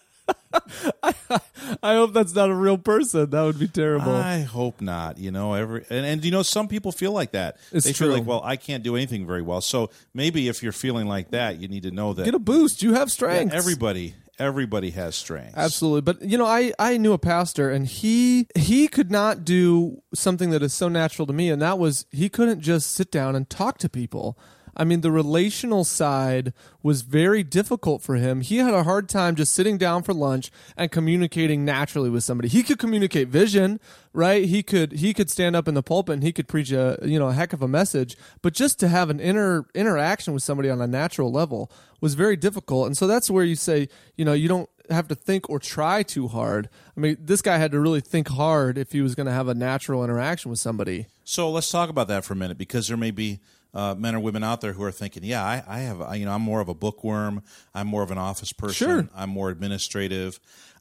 I 1.83 1.95
hope 1.95 2.13
that's 2.13 2.33
not 2.33 2.49
a 2.49 2.55
real 2.55 2.77
person. 2.77 3.29
That 3.29 3.41
would 3.41 3.59
be 3.59 3.67
terrible. 3.67 4.13
I 4.13 4.41
hope 4.41 4.81
not. 4.81 5.17
You 5.17 5.31
know, 5.31 5.53
every 5.53 5.85
and, 5.89 6.05
and 6.05 6.25
you 6.25 6.31
know, 6.31 6.43
some 6.43 6.67
people 6.67 6.91
feel 6.91 7.11
like 7.11 7.31
that. 7.31 7.57
It's 7.71 7.85
they 7.85 7.93
true. 7.93 8.07
feel 8.07 8.17
like, 8.17 8.27
well, 8.27 8.41
I 8.43 8.55
can't 8.55 8.83
do 8.83 8.95
anything 8.95 9.25
very 9.25 9.41
well. 9.41 9.61
So 9.61 9.89
maybe 10.13 10.47
if 10.47 10.61
you're 10.61 10.71
feeling 10.71 11.07
like 11.07 11.31
that, 11.31 11.59
you 11.59 11.67
need 11.67 11.83
to 11.83 11.91
know 11.91 12.13
that 12.13 12.25
Get 12.25 12.35
a 12.35 12.39
boost. 12.39 12.81
You 12.83 12.93
have 12.93 13.11
yeah, 13.21 13.49
everybody 13.51 14.15
everybody 14.39 14.91
has 14.91 15.15
strengths. 15.15 15.57
Absolutely. 15.57 16.01
But 16.01 16.21
you 16.21 16.37
know, 16.37 16.45
I 16.45 16.73
I 16.79 16.97
knew 16.97 17.13
a 17.13 17.17
pastor 17.17 17.69
and 17.69 17.87
he 17.87 18.47
he 18.55 18.87
could 18.87 19.11
not 19.11 19.45
do 19.45 20.01
something 20.13 20.49
that 20.51 20.63
is 20.63 20.73
so 20.73 20.87
natural 20.87 21.25
to 21.27 21.33
me 21.33 21.49
and 21.49 21.61
that 21.61 21.79
was 21.79 22.05
he 22.11 22.29
couldn't 22.29 22.61
just 22.61 22.91
sit 22.91 23.11
down 23.11 23.35
and 23.35 23.49
talk 23.49 23.77
to 23.79 23.89
people. 23.89 24.37
I 24.75 24.83
mean, 24.83 25.01
the 25.01 25.11
relational 25.11 25.83
side 25.83 26.53
was 26.81 27.01
very 27.01 27.43
difficult 27.43 28.01
for 28.01 28.15
him. 28.15 28.41
He 28.41 28.57
had 28.57 28.73
a 28.73 28.83
hard 28.83 29.07
time 29.07 29.35
just 29.35 29.53
sitting 29.53 29.77
down 29.77 30.03
for 30.03 30.13
lunch 30.13 30.51
and 30.75 30.91
communicating 30.91 31.63
naturally 31.63 32.09
with 32.09 32.23
somebody. 32.23 32.49
He 32.49 32.63
could 32.63 32.79
communicate 32.79 33.27
vision, 33.27 33.79
right? 34.13 34.45
He 34.45 34.63
could 34.63 34.93
he 34.93 35.13
could 35.13 35.29
stand 35.29 35.55
up 35.55 35.67
in 35.67 35.73
the 35.73 35.83
pulpit 35.83 36.13
and 36.13 36.23
he 36.23 36.31
could 36.31 36.47
preach 36.47 36.71
a 36.71 36.97
you 37.03 37.19
know 37.19 37.27
a 37.27 37.33
heck 37.33 37.53
of 37.53 37.61
a 37.61 37.67
message, 37.67 38.17
but 38.41 38.53
just 38.53 38.79
to 38.79 38.87
have 38.87 39.09
an 39.09 39.19
inner 39.19 39.65
interaction 39.73 40.33
with 40.33 40.43
somebody 40.43 40.69
on 40.69 40.81
a 40.81 40.87
natural 40.87 41.31
level 41.31 41.71
was 42.01 42.15
very 42.15 42.35
difficult. 42.35 42.87
And 42.87 42.97
so 42.97 43.07
that's 43.07 43.29
where 43.29 43.45
you 43.45 43.55
say, 43.55 43.87
you 44.17 44.25
know, 44.25 44.33
you 44.33 44.47
don't 44.47 44.69
have 44.89 45.07
to 45.07 45.15
think 45.15 45.49
or 45.49 45.59
try 45.59 46.03
too 46.03 46.27
hard. 46.27 46.69
I 46.95 46.99
mean, 46.99 47.17
this 47.19 47.41
guy 47.41 47.57
had 47.57 47.71
to 47.71 47.79
really 47.79 48.01
think 48.01 48.27
hard 48.27 48.77
if 48.77 48.91
he 48.91 49.01
was 49.01 49.15
going 49.15 49.27
to 49.27 49.31
have 49.31 49.47
a 49.47 49.53
natural 49.53 50.03
interaction 50.03 50.51
with 50.51 50.59
somebody. 50.59 51.07
So 51.23 51.49
let's 51.49 51.69
talk 51.69 51.89
about 51.89 52.07
that 52.09 52.25
for 52.25 52.33
a 52.33 52.35
minute 52.35 52.57
because 52.57 52.87
there 52.87 52.97
may 52.97 53.11
be 53.11 53.39
uh, 53.73 53.95
men 53.97 54.15
or 54.15 54.19
women 54.19 54.43
out 54.43 54.61
there 54.61 54.73
who 54.73 54.83
are 54.83 54.91
thinking, 54.91 55.23
yeah, 55.23 55.43
I, 55.43 55.63
I 55.67 55.79
have, 55.79 56.01
I, 56.01 56.15
you 56.15 56.25
know, 56.25 56.31
I'm 56.31 56.41
more 56.41 56.61
of 56.61 56.69
a 56.69 56.73
bookworm. 56.73 57.43
I'm 57.73 57.87
more 57.87 58.03
of 58.03 58.11
an 58.11 58.17
office 58.17 58.53
person. 58.53 58.73
Sure. 58.87 59.09
I'm 59.15 59.29
more 59.29 59.49
administrative. 59.49 60.39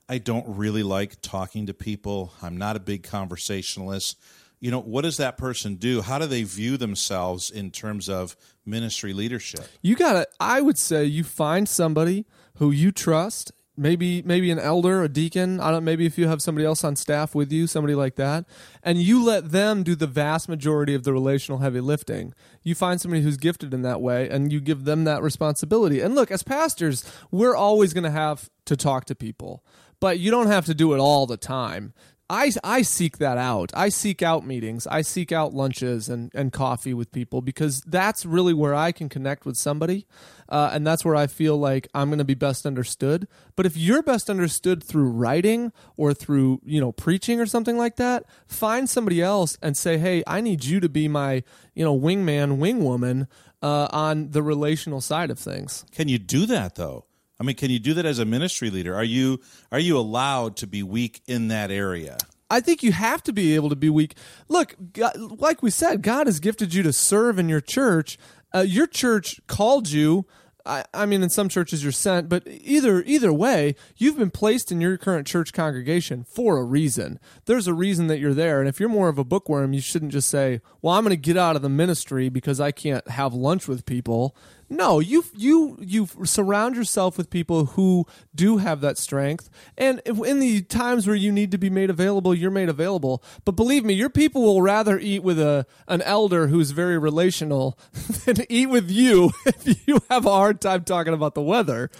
I 0.08 0.18
don't 0.18 0.44
really 0.46 0.82
like 0.82 1.20
talking 1.22 1.66
to 1.66 1.74
people. 1.74 2.32
I'm 2.42 2.56
not 2.56 2.76
a 2.76 2.80
big 2.80 3.02
conversationalist. 3.02 4.18
You 4.60 4.70
know, 4.70 4.80
what 4.80 5.02
does 5.02 5.16
that 5.16 5.38
person 5.38 5.76
do? 5.76 6.02
How 6.02 6.18
do 6.18 6.26
they 6.26 6.42
view 6.42 6.76
themselves 6.76 7.50
in 7.50 7.70
terms 7.70 8.08
of 8.08 8.36
ministry 8.64 9.12
leadership? 9.12 9.64
You 9.80 9.96
got 9.96 10.12
to 10.12 10.28
I 10.38 10.60
would 10.60 10.78
say 10.78 11.04
you 11.04 11.24
find 11.24 11.68
somebody 11.68 12.26
who 12.56 12.70
you 12.70 12.92
trust, 12.92 13.52
maybe 13.76 14.22
maybe 14.22 14.50
an 14.50 14.58
elder, 14.58 15.02
a 15.02 15.08
deacon, 15.08 15.60
I 15.60 15.70
don't 15.70 15.84
maybe 15.84 16.06
if 16.06 16.18
you 16.18 16.28
have 16.28 16.42
somebody 16.42 16.66
else 16.66 16.84
on 16.84 16.96
staff 16.96 17.34
with 17.34 17.52
you, 17.52 17.66
somebody 17.66 17.94
like 17.94 18.16
that, 18.16 18.44
and 18.82 18.98
you 18.98 19.24
let 19.24 19.50
them 19.50 19.82
do 19.82 19.94
the 19.94 20.06
vast 20.06 20.48
majority 20.48 20.94
of 20.94 21.04
the 21.04 21.12
relational 21.12 21.58
heavy 21.58 21.80
lifting. 21.80 22.34
You 22.62 22.74
find 22.74 23.00
somebody 23.00 23.22
who's 23.22 23.36
gifted 23.36 23.72
in 23.72 23.82
that 23.82 24.00
way 24.00 24.28
and 24.28 24.52
you 24.52 24.60
give 24.60 24.84
them 24.84 25.04
that 25.04 25.22
responsibility. 25.22 26.00
And 26.00 26.14
look, 26.14 26.30
as 26.30 26.42
pastors, 26.42 27.04
we're 27.30 27.56
always 27.56 27.92
going 27.92 28.04
to 28.04 28.10
have 28.10 28.50
to 28.66 28.76
talk 28.76 29.06
to 29.06 29.14
people, 29.14 29.64
but 30.00 30.18
you 30.18 30.30
don't 30.30 30.48
have 30.48 30.66
to 30.66 30.74
do 30.74 30.92
it 30.94 30.98
all 30.98 31.26
the 31.26 31.36
time. 31.36 31.94
I, 32.32 32.50
I 32.64 32.80
seek 32.80 33.18
that 33.18 33.36
out. 33.36 33.72
I 33.74 33.90
seek 33.90 34.22
out 34.22 34.46
meetings. 34.46 34.86
I 34.86 35.02
seek 35.02 35.32
out 35.32 35.52
lunches 35.52 36.08
and, 36.08 36.32
and 36.34 36.50
coffee 36.50 36.94
with 36.94 37.12
people 37.12 37.42
because 37.42 37.82
that's 37.82 38.24
really 38.24 38.54
where 38.54 38.74
I 38.74 38.90
can 38.90 39.10
connect 39.10 39.44
with 39.44 39.56
somebody. 39.56 40.06
Uh, 40.48 40.70
and 40.72 40.86
that's 40.86 41.04
where 41.04 41.14
I 41.14 41.26
feel 41.26 41.58
like 41.58 41.88
I'm 41.92 42.08
going 42.08 42.20
to 42.20 42.24
be 42.24 42.32
best 42.32 42.64
understood. 42.64 43.28
But 43.54 43.66
if 43.66 43.76
you're 43.76 44.02
best 44.02 44.30
understood 44.30 44.82
through 44.82 45.10
writing 45.10 45.72
or 45.98 46.14
through, 46.14 46.62
you 46.64 46.80
know, 46.80 46.90
preaching 46.90 47.38
or 47.38 47.44
something 47.44 47.76
like 47.76 47.96
that, 47.96 48.24
find 48.46 48.88
somebody 48.88 49.20
else 49.20 49.58
and 49.60 49.76
say, 49.76 49.98
hey, 49.98 50.22
I 50.26 50.40
need 50.40 50.64
you 50.64 50.80
to 50.80 50.88
be 50.88 51.08
my, 51.08 51.42
you 51.74 51.84
know, 51.84 51.98
wingman, 51.98 52.56
wingwoman 52.56 53.28
uh, 53.60 53.88
on 53.90 54.30
the 54.30 54.42
relational 54.42 55.02
side 55.02 55.30
of 55.30 55.38
things. 55.38 55.84
Can 55.92 56.08
you 56.08 56.18
do 56.18 56.46
that 56.46 56.76
though? 56.76 57.04
I 57.42 57.44
mean, 57.44 57.56
can 57.56 57.72
you 57.72 57.80
do 57.80 57.92
that 57.94 58.06
as 58.06 58.20
a 58.20 58.24
ministry 58.24 58.70
leader? 58.70 58.94
Are 58.94 59.02
you 59.02 59.40
are 59.72 59.80
you 59.80 59.98
allowed 59.98 60.56
to 60.58 60.68
be 60.68 60.84
weak 60.84 61.22
in 61.26 61.48
that 61.48 61.72
area? 61.72 62.16
I 62.48 62.60
think 62.60 62.84
you 62.84 62.92
have 62.92 63.20
to 63.24 63.32
be 63.32 63.56
able 63.56 63.68
to 63.70 63.74
be 63.74 63.90
weak. 63.90 64.14
Look, 64.46 64.76
God, 64.92 65.16
like 65.16 65.60
we 65.60 65.70
said, 65.70 66.02
God 66.02 66.28
has 66.28 66.38
gifted 66.38 66.72
you 66.72 66.84
to 66.84 66.92
serve 66.92 67.40
in 67.40 67.48
your 67.48 67.60
church. 67.60 68.16
Uh, 68.54 68.60
your 68.60 68.86
church 68.86 69.40
called 69.48 69.90
you. 69.90 70.24
I, 70.64 70.84
I 70.94 71.06
mean, 71.06 71.24
in 71.24 71.30
some 71.30 71.48
churches 71.48 71.82
you're 71.82 71.90
sent, 71.90 72.28
but 72.28 72.46
either 72.46 73.02
either 73.02 73.32
way, 73.32 73.74
you've 73.96 74.18
been 74.18 74.30
placed 74.30 74.70
in 74.70 74.80
your 74.80 74.96
current 74.96 75.26
church 75.26 75.52
congregation 75.52 76.22
for 76.22 76.58
a 76.58 76.62
reason. 76.62 77.18
There's 77.46 77.66
a 77.66 77.74
reason 77.74 78.06
that 78.06 78.20
you're 78.20 78.34
there, 78.34 78.60
and 78.60 78.68
if 78.68 78.78
you're 78.78 78.88
more 78.88 79.08
of 79.08 79.18
a 79.18 79.24
bookworm, 79.24 79.72
you 79.72 79.80
shouldn't 79.80 80.12
just 80.12 80.28
say, 80.28 80.60
"Well, 80.80 80.94
I'm 80.94 81.02
going 81.02 81.10
to 81.10 81.16
get 81.16 81.36
out 81.36 81.56
of 81.56 81.62
the 81.62 81.68
ministry 81.68 82.28
because 82.28 82.60
I 82.60 82.70
can't 82.70 83.08
have 83.08 83.34
lunch 83.34 83.66
with 83.66 83.84
people." 83.84 84.36
No, 84.72 85.00
you 85.00 85.22
you 85.36 85.76
you 85.80 86.08
surround 86.24 86.76
yourself 86.76 87.18
with 87.18 87.28
people 87.28 87.66
who 87.66 88.06
do 88.34 88.56
have 88.56 88.80
that 88.80 88.96
strength, 88.96 89.50
and 89.76 90.00
in 90.06 90.40
the 90.40 90.62
times 90.62 91.06
where 91.06 91.14
you 91.14 91.30
need 91.30 91.50
to 91.50 91.58
be 91.58 91.68
made 91.68 91.90
available, 91.90 92.34
you're 92.34 92.50
made 92.50 92.70
available. 92.70 93.22
But 93.44 93.52
believe 93.52 93.84
me, 93.84 93.92
your 93.92 94.08
people 94.08 94.40
will 94.42 94.62
rather 94.62 94.98
eat 94.98 95.22
with 95.22 95.38
a 95.38 95.66
an 95.88 96.00
elder 96.00 96.46
who's 96.46 96.70
very 96.70 96.96
relational 96.96 97.78
than 98.24 98.46
eat 98.48 98.70
with 98.70 98.90
you 98.90 99.32
if 99.44 99.86
you 99.86 99.98
have 100.08 100.24
a 100.24 100.30
hard 100.30 100.62
time 100.62 100.84
talking 100.84 101.12
about 101.12 101.34
the 101.34 101.42
weather. 101.42 101.90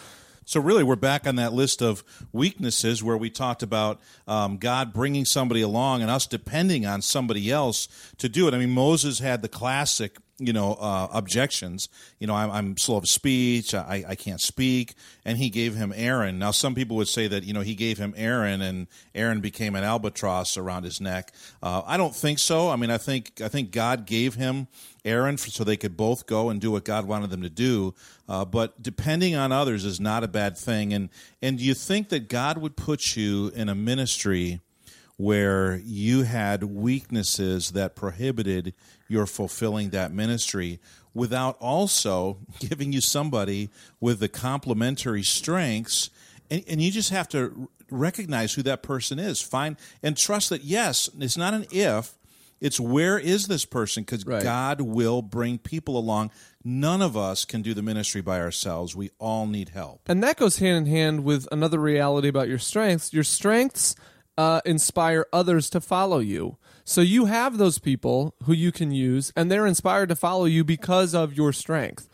So 0.44 0.60
really, 0.60 0.82
we're 0.82 0.96
back 0.96 1.26
on 1.26 1.36
that 1.36 1.52
list 1.52 1.82
of 1.82 2.02
weaknesses 2.32 3.02
where 3.02 3.16
we 3.16 3.30
talked 3.30 3.62
about 3.62 4.00
um, 4.26 4.56
God 4.56 4.92
bringing 4.92 5.24
somebody 5.24 5.60
along 5.60 6.02
and 6.02 6.10
us 6.10 6.26
depending 6.26 6.84
on 6.84 7.00
somebody 7.00 7.50
else 7.50 7.86
to 8.18 8.28
do 8.28 8.48
it. 8.48 8.54
I 8.54 8.58
mean, 8.58 8.70
Moses 8.70 9.20
had 9.20 9.42
the 9.42 9.48
classic, 9.48 10.16
you 10.38 10.52
know, 10.52 10.74
uh, 10.74 11.06
objections. 11.12 11.88
You 12.18 12.26
know, 12.26 12.34
I'm, 12.34 12.50
I'm 12.50 12.76
slow 12.76 12.96
of 12.96 13.08
speech. 13.08 13.72
I, 13.72 14.04
I 14.08 14.14
can't 14.16 14.40
speak, 14.40 14.94
and 15.24 15.38
he 15.38 15.48
gave 15.48 15.76
him 15.76 15.92
Aaron. 15.94 16.40
Now, 16.40 16.50
some 16.50 16.74
people 16.74 16.96
would 16.96 17.08
say 17.08 17.28
that 17.28 17.44
you 17.44 17.52
know 17.52 17.60
he 17.60 17.76
gave 17.76 17.98
him 17.98 18.12
Aaron, 18.16 18.60
and 18.60 18.88
Aaron 19.14 19.40
became 19.40 19.76
an 19.76 19.84
albatross 19.84 20.56
around 20.56 20.82
his 20.82 21.00
neck. 21.00 21.32
Uh, 21.62 21.82
I 21.86 21.96
don't 21.96 22.16
think 22.16 22.40
so. 22.40 22.68
I 22.68 22.74
mean, 22.74 22.90
I 22.90 22.98
think 22.98 23.40
I 23.40 23.46
think 23.46 23.70
God 23.70 24.06
gave 24.06 24.34
him 24.34 24.66
Aaron 25.04 25.36
so 25.36 25.64
they 25.64 25.76
could 25.76 25.96
both 25.96 26.26
go 26.26 26.48
and 26.48 26.60
do 26.60 26.70
what 26.70 26.84
God 26.84 27.06
wanted 27.06 27.30
them 27.30 27.42
to 27.42 27.50
do. 27.50 27.94
Uh, 28.28 28.44
but 28.44 28.82
depending 28.82 29.34
on 29.34 29.52
others 29.52 29.84
is 29.84 30.00
not 30.00 30.22
a 30.22 30.28
bad 30.28 30.56
thing. 30.56 30.92
And 30.92 31.08
and 31.40 31.58
do 31.58 31.64
you 31.64 31.74
think 31.74 32.08
that 32.10 32.28
God 32.28 32.58
would 32.58 32.76
put 32.76 33.16
you 33.16 33.48
in 33.54 33.68
a 33.68 33.74
ministry 33.74 34.60
where 35.16 35.80
you 35.84 36.22
had 36.22 36.64
weaknesses 36.64 37.72
that 37.72 37.94
prohibited 37.94 38.74
your 39.08 39.26
fulfilling 39.26 39.90
that 39.90 40.12
ministry 40.12 40.80
without 41.14 41.56
also 41.60 42.38
giving 42.58 42.92
you 42.92 43.00
somebody 43.00 43.70
with 44.00 44.20
the 44.20 44.28
complementary 44.28 45.22
strengths 45.22 46.10
and, 46.50 46.64
and 46.66 46.82
you 46.82 46.90
just 46.90 47.10
have 47.10 47.28
to 47.28 47.68
recognize 47.90 48.54
who 48.54 48.62
that 48.62 48.82
person 48.82 49.18
is 49.18 49.42
find 49.42 49.76
and 50.02 50.16
trust 50.16 50.48
that 50.48 50.64
yes 50.64 51.10
it's 51.20 51.36
not 51.36 51.52
an 51.52 51.66
if 51.70 52.14
it's 52.62 52.80
where 52.80 53.18
is 53.18 53.48
this 53.48 53.66
person 53.66 54.02
because 54.04 54.24
Right. 54.24 54.42
god 54.42 54.80
will 54.80 55.20
bring 55.20 55.58
people 55.58 55.98
along 55.98 56.30
none 56.64 57.02
of 57.02 57.16
us 57.16 57.44
can 57.44 57.60
do 57.60 57.74
the 57.74 57.82
ministry 57.82 58.22
by 58.22 58.40
ourselves 58.40 58.96
we 58.96 59.10
all 59.18 59.46
need 59.46 59.70
help 59.70 60.00
And 60.08 60.22
that 60.22 60.36
goes 60.38 60.58
hand 60.58 60.86
in 60.86 60.92
hand 60.92 61.24
with 61.24 61.46
another 61.52 61.78
reality 61.78 62.28
about 62.28 62.48
your 62.48 62.58
strengths. 62.58 63.12
Your 63.12 63.24
strengths 63.24 63.94
uh, 64.38 64.60
inspire 64.64 65.26
others 65.32 65.68
to 65.70 65.80
follow 65.80 66.18
you. 66.20 66.56
So 66.84 67.00
you 67.02 67.26
have 67.26 67.58
those 67.58 67.78
people 67.78 68.34
who 68.44 68.52
you 68.54 68.72
can 68.72 68.90
use, 68.90 69.32
and 69.36 69.50
they're 69.50 69.66
inspired 69.66 70.08
to 70.08 70.16
follow 70.16 70.46
you 70.46 70.64
because 70.64 71.14
of 71.14 71.34
your 71.36 71.52
strength. 71.52 72.08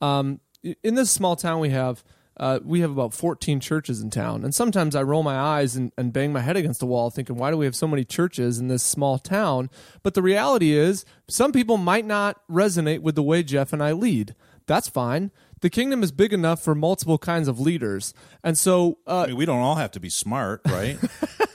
Um, 0.00 0.40
in 0.62 0.94
this 0.94 1.10
small 1.10 1.34
town 1.36 1.58
we 1.60 1.70
have, 1.70 2.04
uh, 2.36 2.60
we 2.64 2.80
have 2.80 2.90
about 2.90 3.14
14 3.14 3.60
churches 3.60 4.00
in 4.00 4.10
town. 4.10 4.44
And 4.44 4.54
sometimes 4.54 4.96
I 4.96 5.02
roll 5.02 5.22
my 5.22 5.36
eyes 5.36 5.76
and, 5.76 5.92
and 5.96 6.12
bang 6.12 6.32
my 6.32 6.40
head 6.40 6.56
against 6.56 6.80
the 6.80 6.86
wall 6.86 7.10
thinking, 7.10 7.36
why 7.36 7.50
do 7.50 7.56
we 7.56 7.64
have 7.64 7.76
so 7.76 7.86
many 7.86 8.04
churches 8.04 8.58
in 8.58 8.68
this 8.68 8.82
small 8.82 9.18
town? 9.18 9.70
But 10.02 10.14
the 10.14 10.22
reality 10.22 10.72
is, 10.72 11.04
some 11.28 11.52
people 11.52 11.76
might 11.76 12.04
not 12.04 12.40
resonate 12.48 13.00
with 13.00 13.14
the 13.14 13.22
way 13.22 13.42
Jeff 13.42 13.72
and 13.72 13.82
I 13.82 13.92
lead. 13.92 14.34
That's 14.66 14.88
fine. 14.88 15.30
The 15.60 15.70
kingdom 15.70 16.02
is 16.02 16.12
big 16.12 16.32
enough 16.32 16.62
for 16.62 16.74
multiple 16.74 17.18
kinds 17.18 17.48
of 17.48 17.60
leaders. 17.60 18.12
And 18.42 18.58
so, 18.58 18.98
uh, 19.06 19.22
I 19.22 19.26
mean, 19.28 19.36
we 19.36 19.46
don't 19.46 19.60
all 19.60 19.76
have 19.76 19.92
to 19.92 20.00
be 20.00 20.10
smart 20.10 20.60
right 20.66 20.98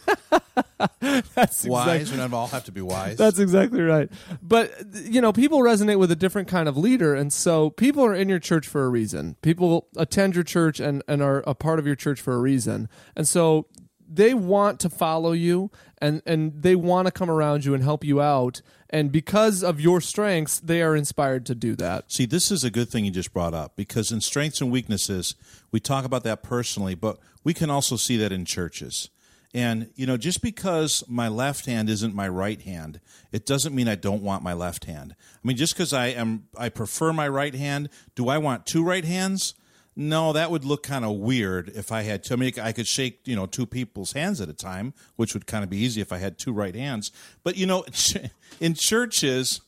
that's 1.36 1.66
wise 1.66 2.12
we 2.12 2.18
don't 2.18 2.34
all 2.34 2.48
have 2.48 2.66
to 2.66 2.72
be 2.72 2.82
wise 2.82 3.18
That's 3.18 3.40
exactly 3.40 3.82
right. 3.82 4.10
But 4.42 4.72
you 5.04 5.22
know, 5.22 5.34
people 5.34 5.60
resonate 5.60 6.00
with 6.00 6.12
a 6.12 6.16
different 6.16 6.48
kind 6.48 6.68
of 6.70 6.78
leader, 6.78 7.16
and 7.16 7.32
so 7.32 7.70
people 7.72 8.04
are 8.04 8.16
in 8.16 8.30
your 8.30 8.40
church 8.40 8.68
for 8.68 8.86
a 8.86 8.90
reason. 8.90 9.36
People 9.42 9.88
attend 9.98 10.36
your 10.36 10.44
church 10.44 10.80
and 10.80 11.04
and 11.08 11.22
are 11.22 11.44
a 11.46 11.54
part 11.54 11.80
of 11.80 11.86
your 11.86 11.96
church 11.96 12.22
for 12.22 12.34
a 12.34 12.40
reason, 12.40 12.90
and 13.16 13.28
so 13.28 13.68
they 14.12 14.34
want 14.34 14.80
to 14.80 14.90
follow 14.90 15.32
you 15.32 15.70
and 16.00 16.22
and 16.26 16.64
they 16.64 16.76
want 16.76 17.06
to 17.06 17.12
come 17.12 17.30
around 17.30 17.66
you 17.66 17.74
and 17.74 17.84
help 17.84 18.04
you 18.04 18.22
out. 18.22 18.62
And 18.90 19.12
because 19.12 19.64
of 19.64 19.80
your 19.80 20.02
strengths, 20.02 20.60
they 20.60 20.82
are 20.82 20.96
inspired 20.96 21.46
to 21.46 21.56
do 21.56 21.76
that. 21.76 22.12
See, 22.12 22.26
this 22.26 22.50
is 22.50 22.64
a 22.64 22.72
good 22.72 22.90
thing 22.90 23.06
you 23.06 23.12
just 23.12 23.34
brought 23.34 23.54
up 23.54 23.76
because 23.76 24.12
in 24.12 24.20
strengths 24.20 24.62
and 24.62 24.72
weaknesses, 24.72 25.36
we 25.72 25.80
talk 25.80 26.06
about 26.06 26.24
that 26.24 26.42
personally, 26.42 26.96
but 26.96 27.20
we 27.44 27.54
can 27.54 27.70
also 27.70 27.98
see 27.98 28.18
that 28.18 28.32
in 28.32 28.46
churches. 28.46 29.10
And, 29.54 29.90
you 29.96 30.06
know, 30.06 30.18
just 30.18 30.42
because 30.42 31.04
my 31.08 31.28
left 31.28 31.66
hand 31.66 31.90
isn't 31.90 32.14
my 32.14 32.28
right 32.28 32.62
hand, 32.62 33.00
it 33.32 33.46
doesn't 33.46 33.74
mean 33.74 33.88
I 33.88 33.96
don't 33.96 34.22
want 34.22 34.44
my 34.44 34.54
left 34.54 34.86
hand. 34.86 35.16
I 35.20 35.48
mean, 35.48 35.58
just 35.58 35.74
because 35.74 35.92
I 35.92 36.08
am, 36.08 36.48
I 36.56 36.70
prefer 36.70 37.12
my 37.14 37.28
right 37.28 37.56
hand, 37.56 37.90
do 38.14 38.30
I 38.30 38.38
want 38.38 38.68
two 38.68 38.84
right 38.84 39.04
hands? 39.04 39.56
No, 39.96 40.34
that 40.34 40.52
would 40.52 40.64
look 40.64 40.84
kind 40.84 41.04
of 41.04 41.18
weird 41.18 41.70
if 41.76 41.92
I 41.92 42.04
had 42.04 42.24
two. 42.24 42.36
I 42.36 42.38
mean, 42.38 42.54
I 42.62 42.72
could 42.72 42.88
shake, 42.88 43.22
you 43.26 43.36
know, 43.36 43.48
two 43.48 43.66
people's 43.66 44.14
hands 44.14 44.40
at 44.40 44.50
a 44.50 44.54
time, 44.54 44.94
which 45.16 45.34
would 45.34 45.48
kind 45.48 45.64
of 45.64 45.70
be 45.70 45.78
easy 45.78 46.00
if 46.00 46.14
I 46.14 46.20
had 46.20 46.38
two 46.38 46.54
right 46.54 46.76
hands. 46.76 47.12
But, 47.44 47.58
you 47.58 47.66
know, 47.66 47.84
in 48.60 48.76
churches, 48.76 49.62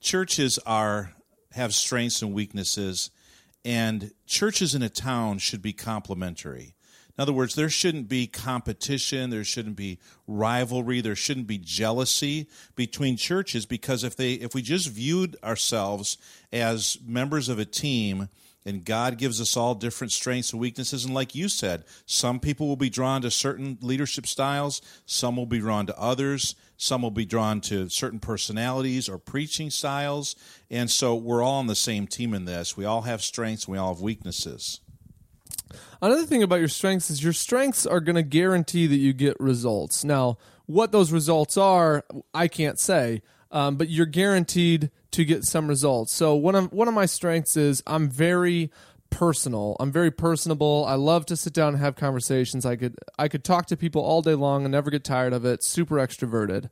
churches 0.00 0.58
are 0.66 1.12
have 1.52 1.74
strengths 1.74 2.22
and 2.22 2.34
weaknesses, 2.34 3.10
and 3.64 4.12
churches 4.26 4.74
in 4.74 4.82
a 4.82 4.88
town 4.88 5.38
should 5.38 5.62
be 5.62 5.72
complementary. 5.72 6.74
In 7.18 7.22
other 7.22 7.32
words, 7.32 7.56
there 7.56 7.68
shouldn't 7.68 8.08
be 8.08 8.28
competition, 8.28 9.30
there 9.30 9.42
shouldn't 9.42 9.74
be 9.74 9.98
rivalry, 10.28 11.00
there 11.00 11.16
shouldn't 11.16 11.48
be 11.48 11.58
jealousy 11.58 12.48
between 12.76 13.16
churches 13.16 13.66
because 13.66 14.04
if 14.04 14.14
they 14.14 14.34
if 14.34 14.54
we 14.54 14.62
just 14.62 14.88
viewed 14.88 15.36
ourselves 15.42 16.16
as 16.52 16.96
members 17.04 17.48
of 17.48 17.58
a 17.58 17.64
team 17.64 18.28
and 18.64 18.84
God 18.84 19.18
gives 19.18 19.40
us 19.40 19.56
all 19.56 19.74
different 19.74 20.12
strengths 20.12 20.52
and 20.52 20.60
weaknesses 20.60 21.04
and 21.04 21.12
like 21.12 21.34
you 21.34 21.48
said, 21.48 21.82
some 22.06 22.38
people 22.38 22.68
will 22.68 22.76
be 22.76 22.88
drawn 22.88 23.22
to 23.22 23.32
certain 23.32 23.78
leadership 23.80 24.24
styles, 24.28 24.80
some 25.04 25.34
will 25.34 25.46
be 25.46 25.58
drawn 25.58 25.86
to 25.86 25.98
others, 25.98 26.54
some 26.76 27.02
will 27.02 27.10
be 27.10 27.26
drawn 27.26 27.60
to 27.62 27.88
certain 27.88 28.20
personalities 28.20 29.08
or 29.08 29.18
preaching 29.18 29.70
styles, 29.70 30.36
and 30.70 30.88
so 30.88 31.16
we're 31.16 31.42
all 31.42 31.58
on 31.58 31.66
the 31.66 31.74
same 31.74 32.06
team 32.06 32.32
in 32.32 32.44
this. 32.44 32.76
We 32.76 32.84
all 32.84 33.02
have 33.02 33.22
strengths, 33.22 33.66
we 33.66 33.76
all 33.76 33.92
have 33.92 34.00
weaknesses. 34.00 34.78
Another 36.00 36.24
thing 36.24 36.42
about 36.42 36.60
your 36.60 36.68
strengths 36.68 37.10
is 37.10 37.22
your 37.22 37.32
strengths 37.32 37.86
are 37.86 38.00
going 38.00 38.16
to 38.16 38.22
guarantee 38.22 38.86
that 38.86 38.96
you 38.96 39.12
get 39.12 39.38
results. 39.40 40.04
Now, 40.04 40.38
what 40.66 40.92
those 40.92 41.10
results 41.12 41.56
are, 41.56 42.04
I 42.32 42.46
can't 42.46 42.78
say, 42.78 43.22
um, 43.50 43.76
but 43.76 43.88
you're 43.88 44.06
guaranteed 44.06 44.90
to 45.12 45.24
get 45.24 45.44
some 45.44 45.66
results. 45.66 46.12
So 46.12 46.34
one 46.34 46.54
of 46.54 46.72
one 46.72 46.88
of 46.88 46.94
my 46.94 47.06
strengths 47.06 47.56
is 47.56 47.82
I'm 47.86 48.08
very 48.08 48.70
personal. 49.10 49.76
I'm 49.80 49.90
very 49.90 50.10
personable. 50.10 50.84
I 50.86 50.94
love 50.94 51.26
to 51.26 51.36
sit 51.36 51.52
down 51.52 51.74
and 51.74 51.78
have 51.78 51.96
conversations. 51.96 52.66
I 52.66 52.76
could 52.76 52.96
I 53.18 53.28
could 53.28 53.44
talk 53.44 53.66
to 53.66 53.76
people 53.76 54.02
all 54.02 54.22
day 54.22 54.34
long 54.34 54.64
and 54.64 54.72
never 54.72 54.90
get 54.90 55.04
tired 55.04 55.32
of 55.32 55.44
it. 55.44 55.64
Super 55.64 55.96
extroverted. 55.96 56.68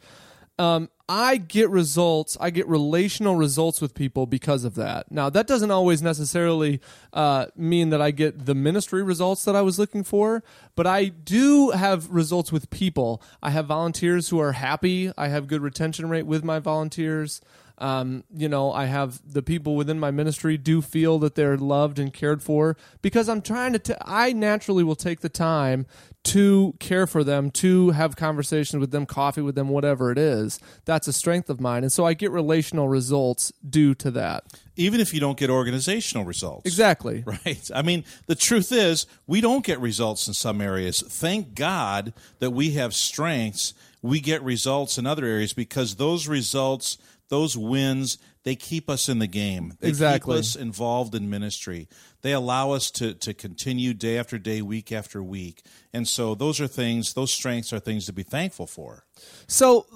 Um, 0.59 0.89
I 1.09 1.37
get 1.37 1.71
results. 1.71 2.37
I 2.41 2.51
get 2.51 2.67
relational 2.67 3.37
results 3.37 3.81
with 3.81 3.95
people 3.95 4.27
because 4.27 4.65
of 4.65 4.75
that. 4.75 5.13
Now, 5.13 5.31
that 5.31 5.47
doesn't 5.47 5.71
always 5.71 6.03
necessarily 6.03 6.81
uh, 7.13 7.47
mean 7.55 7.91
that 7.91 8.03
I 8.03 8.11
get 8.11 8.47
the 8.47 8.55
ministry 8.57 9.03
results 9.05 9.45
that 9.45 9.55
I 9.55 9.63
was 9.63 9.79
looking 9.79 10.03
for, 10.03 10.43
but 10.75 10.87
I 10.87 11.07
do 11.07 11.71
have 11.71 12.11
results 12.11 12.51
with 12.51 12.71
people. 12.71 13.23
I 13.41 13.51
have 13.51 13.67
volunteers 13.67 14.31
who 14.31 14.41
are 14.41 14.53
happy. 14.53 15.13
I 15.17 15.29
have 15.29 15.47
good 15.47 15.63
retention 15.63 16.09
rate 16.09 16.27
with 16.27 16.43
my 16.43 16.59
volunteers. 16.59 17.41
Um, 17.79 18.25
you 18.35 18.49
know, 18.49 18.73
I 18.73 18.87
have 18.87 19.21
the 19.31 19.43
people 19.43 19.77
within 19.77 20.01
my 20.01 20.11
ministry 20.11 20.57
do 20.57 20.81
feel 20.81 21.19
that 21.19 21.35
they're 21.35 21.59
loved 21.59 21.99
and 21.99 22.13
cared 22.13 22.43
for 22.43 22.77
because 23.03 23.29
I'm 23.29 23.43
trying 23.43 23.75
to. 23.75 23.79
T- 23.79 23.95
I 24.01 24.33
naturally 24.33 24.83
will 24.83 24.97
take 24.97 25.21
the 25.21 25.29
time 25.29 25.87
to 26.25 26.75
care 26.81 27.07
for 27.07 27.23
them, 27.23 27.53
to 27.53 27.91
have 27.91 28.17
conversations 28.17 28.81
with 28.81 28.91
them, 28.91 29.07
coffee 29.07 29.43
with 29.43 29.55
them, 29.55 29.69
whatever 29.69 30.11
it 30.11 30.19
is. 30.19 30.59
That's 30.85 31.07
a 31.07 31.13
strength 31.13 31.49
of 31.49 31.61
mine, 31.61 31.83
and 31.85 31.93
so 31.93 32.05
I 32.05 32.15
get 32.15 32.31
relational 32.31 32.89
results 32.89 33.53
due 33.69 33.95
to 33.97 34.11
that. 34.13 34.45
Even 34.77 35.01
if 35.01 35.15
you 35.15 35.21
don't 35.21 35.39
get 35.39 35.51
organizational 35.51 36.25
results. 36.25 36.67
Exactly. 36.67 37.25
Right. 37.45 37.71
I 37.75 37.83
mean, 37.83 38.05
the 38.27 38.35
truth 38.35 38.73
is, 38.73 39.07
we 39.27 39.41
don't 39.41 39.65
get 39.65 39.79
results 39.81 40.27
in 40.27 40.35
some 40.35 40.61
areas. 40.61 41.03
Thank 41.03 41.55
God 41.55 42.13
that 42.39 42.51
we 42.51 42.73
have 42.73 42.95
strengths. 42.95 43.75
We 44.03 44.21
get 44.21 44.43
results 44.43 44.97
in 44.97 45.07
other 45.07 45.25
areas 45.27 45.53
because 45.53 45.97
those 45.97 46.29
results, 46.29 46.99
those 47.29 47.57
wins, 47.57 48.19
they 48.45 48.55
keep 48.55 48.89
us 48.89 49.09
in 49.09 49.19
the 49.19 49.27
game. 49.27 49.75
They 49.81 49.89
Exactly. 49.89 50.35
keep 50.35 50.41
us 50.41 50.57
involved 50.57 51.15
in 51.15 51.29
ministry. 51.29 51.89
They 52.23 52.33
allow 52.33 52.73
us 52.73 52.91
to, 52.93 53.15
to 53.15 53.35
continue 53.35 53.93
day 53.95 54.19
after 54.19 54.39
day, 54.39 54.63
week 54.63 54.93
after 54.93 55.23
week. 55.23 55.63
And 55.93 56.07
so 56.07 56.35
those 56.35 56.61
are 56.61 56.69
things, 56.69 57.15
those 57.15 57.33
strengths 57.33 57.73
are 57.73 57.81
things 57.81 58.07
to 58.07 58.13
be 58.13 58.23
thankful 58.23 58.67
for. 58.67 59.05
So 59.49 59.87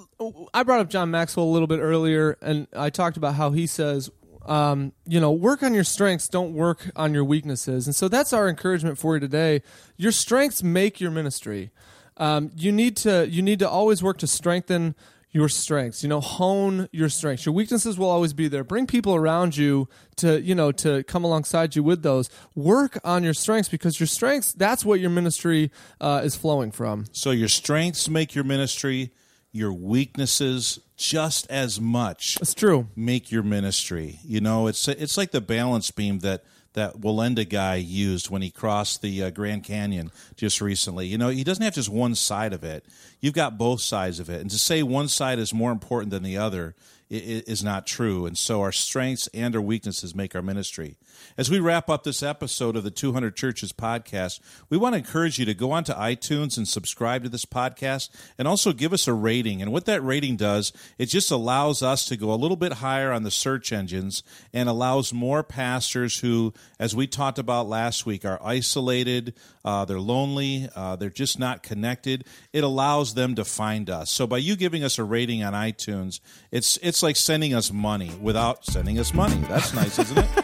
I 0.52 0.62
brought 0.64 0.80
up 0.80 0.90
John 0.90 1.10
Maxwell 1.10 1.46
a 1.46 1.50
little 1.50 1.68
bit 1.68 1.78
earlier, 1.78 2.36
and 2.42 2.66
I 2.76 2.90
talked 2.90 3.16
about 3.16 3.34
how 3.36 3.50
he 3.50 3.66
says, 3.66 4.10
um, 4.46 4.92
you 5.06 5.20
know, 5.20 5.30
work 5.30 5.62
on 5.62 5.74
your 5.74 5.84
strengths, 5.84 6.26
don't 6.26 6.54
work 6.54 6.90
on 6.96 7.14
your 7.14 7.24
weaknesses. 7.24 7.86
And 7.86 7.94
so 7.94 8.08
that's 8.08 8.32
our 8.32 8.48
encouragement 8.48 8.98
for 8.98 9.14
you 9.14 9.20
today. 9.20 9.62
Your 9.96 10.12
strengths 10.12 10.62
make 10.62 11.00
your 11.00 11.10
ministry. 11.10 11.70
Um, 12.16 12.50
you 12.56 12.72
need 12.72 12.96
to 12.98 13.28
you 13.28 13.42
need 13.42 13.60
to 13.60 13.68
always 13.68 14.02
work 14.02 14.18
to 14.18 14.26
strengthen 14.26 14.94
your 15.32 15.48
strengths. 15.48 16.02
You 16.02 16.08
know, 16.08 16.20
hone 16.20 16.88
your 16.92 17.08
strengths. 17.08 17.46
Your 17.46 17.54
weaknesses 17.54 17.98
will 17.98 18.08
always 18.10 18.32
be 18.32 18.48
there. 18.48 18.64
Bring 18.64 18.86
people 18.86 19.14
around 19.14 19.56
you 19.56 19.88
to 20.16 20.40
you 20.40 20.54
know 20.54 20.72
to 20.72 21.02
come 21.04 21.24
alongside 21.24 21.76
you 21.76 21.82
with 21.82 22.02
those. 22.02 22.28
Work 22.54 22.98
on 23.04 23.22
your 23.22 23.34
strengths 23.34 23.68
because 23.68 24.00
your 24.00 24.06
strengths 24.06 24.52
that's 24.52 24.84
what 24.84 25.00
your 25.00 25.10
ministry 25.10 25.70
uh, 26.00 26.22
is 26.24 26.34
flowing 26.36 26.70
from. 26.72 27.06
So 27.12 27.30
your 27.30 27.48
strengths 27.48 28.08
make 28.08 28.34
your 28.34 28.44
ministry, 28.44 29.12
your 29.52 29.72
weaknesses 29.72 30.80
just 30.96 31.50
as 31.50 31.80
much 31.80 32.36
It's 32.42 32.52
true. 32.52 32.88
make 32.94 33.30
your 33.32 33.42
ministry. 33.42 34.18
You 34.24 34.40
know, 34.40 34.66
it's 34.66 34.86
it's 34.88 35.16
like 35.16 35.30
the 35.30 35.40
balance 35.40 35.90
beam 35.90 36.18
that 36.20 36.42
that 36.74 37.00
Wallenda 37.00 37.48
guy 37.48 37.76
used 37.76 38.30
when 38.30 38.42
he 38.42 38.50
crossed 38.50 39.02
the 39.02 39.24
uh, 39.24 39.30
Grand 39.30 39.64
Canyon 39.64 40.10
just 40.36 40.60
recently. 40.60 41.06
You 41.06 41.18
know, 41.18 41.28
he 41.28 41.44
doesn't 41.44 41.62
have 41.62 41.74
just 41.74 41.88
one 41.88 42.14
side 42.14 42.52
of 42.52 42.62
it. 42.62 42.84
You've 43.20 43.34
got 43.34 43.58
both 43.58 43.80
sides 43.80 44.20
of 44.20 44.30
it. 44.30 44.40
And 44.40 44.50
to 44.50 44.58
say 44.58 44.82
one 44.82 45.08
side 45.08 45.38
is 45.38 45.52
more 45.52 45.72
important 45.72 46.10
than 46.10 46.22
the 46.22 46.36
other 46.36 46.74
is 47.10 47.64
not 47.64 47.86
true. 47.86 48.24
And 48.24 48.38
so 48.38 48.60
our 48.60 48.70
strengths 48.70 49.26
and 49.34 49.54
our 49.56 49.60
weaknesses 49.60 50.14
make 50.14 50.34
our 50.34 50.42
ministry. 50.42 50.96
As 51.36 51.50
we 51.50 51.58
wrap 51.58 51.90
up 51.90 52.04
this 52.04 52.22
episode 52.22 52.76
of 52.76 52.84
the 52.84 52.90
200 52.90 53.34
Churches 53.34 53.72
podcast, 53.72 54.38
we 54.68 54.78
want 54.78 54.94
to 54.94 54.98
encourage 54.98 55.38
you 55.38 55.44
to 55.44 55.54
go 55.54 55.72
onto 55.72 55.92
iTunes 55.92 56.56
and 56.56 56.68
subscribe 56.68 57.24
to 57.24 57.28
this 57.28 57.44
podcast 57.44 58.10
and 58.38 58.46
also 58.46 58.72
give 58.72 58.92
us 58.92 59.08
a 59.08 59.12
rating. 59.12 59.60
And 59.60 59.72
what 59.72 59.86
that 59.86 60.04
rating 60.04 60.36
does, 60.36 60.72
it 60.98 61.06
just 61.06 61.30
allows 61.32 61.82
us 61.82 62.04
to 62.06 62.16
go 62.16 62.32
a 62.32 62.36
little 62.36 62.56
bit 62.56 62.74
higher 62.74 63.10
on 63.10 63.24
the 63.24 63.30
search 63.30 63.72
engines 63.72 64.22
and 64.52 64.68
allows 64.68 65.12
more 65.12 65.42
pastors 65.42 66.20
who, 66.20 66.54
as 66.78 66.94
we 66.94 67.08
talked 67.08 67.38
about 67.38 67.68
last 67.68 68.06
week, 68.06 68.24
are 68.24 68.40
isolated, 68.42 69.34
uh, 69.64 69.84
they're 69.84 70.00
lonely, 70.00 70.68
uh, 70.76 70.96
they're 70.96 71.10
just 71.10 71.38
not 71.38 71.62
connected. 71.62 72.24
It 72.52 72.64
allows 72.64 73.14
them 73.14 73.34
to 73.34 73.44
find 73.44 73.90
us. 73.90 74.10
So 74.10 74.26
by 74.26 74.38
you 74.38 74.56
giving 74.56 74.84
us 74.84 74.98
a 74.98 75.04
rating 75.04 75.42
on 75.42 75.52
iTunes, 75.52 76.20
it's 76.50 76.78
it's 76.78 76.99
like 77.02 77.16
sending 77.16 77.54
us 77.54 77.72
money 77.72 78.10
without 78.20 78.64
sending 78.64 78.98
us 78.98 79.12
money. 79.14 79.36
That's 79.48 79.74
nice, 79.74 79.98
isn't 79.98 80.18
it? 80.18 80.28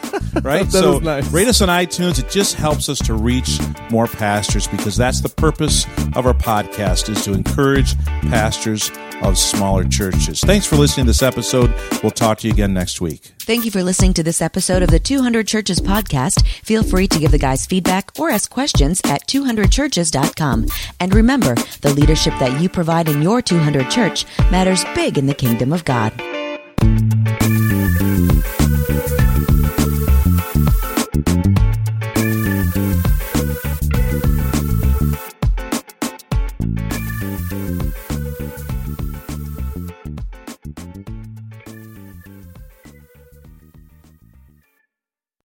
Right? 0.43 0.65
That 0.65 0.71
so 0.71 0.97
is 0.97 1.01
nice. 1.01 1.31
rate 1.31 1.47
us 1.47 1.61
on 1.61 1.69
iTunes. 1.69 2.19
It 2.19 2.29
just 2.29 2.53
helps 2.55 2.89
us 2.89 2.99
to 2.99 3.15
reach 3.15 3.59
more 3.89 4.05
pastors 4.05 4.67
because 4.67 4.95
that's 4.95 5.19
the 5.21 5.29
purpose 5.29 5.85
of 6.15 6.27
our 6.27 6.33
podcast 6.33 7.09
is 7.09 7.23
to 7.25 7.33
encourage 7.33 7.97
pastors 8.29 8.91
of 9.23 9.35
smaller 9.35 9.83
churches. 9.83 10.41
Thanks 10.41 10.67
for 10.67 10.75
listening 10.75 11.07
to 11.07 11.09
this 11.09 11.23
episode. 11.23 11.73
We'll 12.03 12.11
talk 12.11 12.37
to 12.39 12.47
you 12.47 12.53
again 12.53 12.71
next 12.71 13.01
week. 13.01 13.33
Thank 13.39 13.65
you 13.65 13.71
for 13.71 13.81
listening 13.81 14.13
to 14.15 14.23
this 14.23 14.41
episode 14.41 14.83
of 14.83 14.91
the 14.91 14.99
200 14.99 15.47
Churches 15.47 15.79
podcast. 15.79 16.45
Feel 16.63 16.83
free 16.83 17.07
to 17.07 17.17
give 17.17 17.31
the 17.31 17.39
guys 17.39 17.65
feedback 17.65 18.11
or 18.19 18.29
ask 18.29 18.51
questions 18.51 19.01
at 19.05 19.25
200churches.com. 19.27 20.67
And 20.99 21.15
remember, 21.15 21.55
the 21.81 21.93
leadership 21.93 22.33
that 22.39 22.61
you 22.61 22.69
provide 22.69 23.09
in 23.09 23.23
your 23.23 23.41
200 23.41 23.89
church 23.89 24.25
matters 24.51 24.83
big 24.93 25.17
in 25.17 25.25
the 25.25 25.33
kingdom 25.33 25.73
of 25.73 25.83
God. 25.83 26.13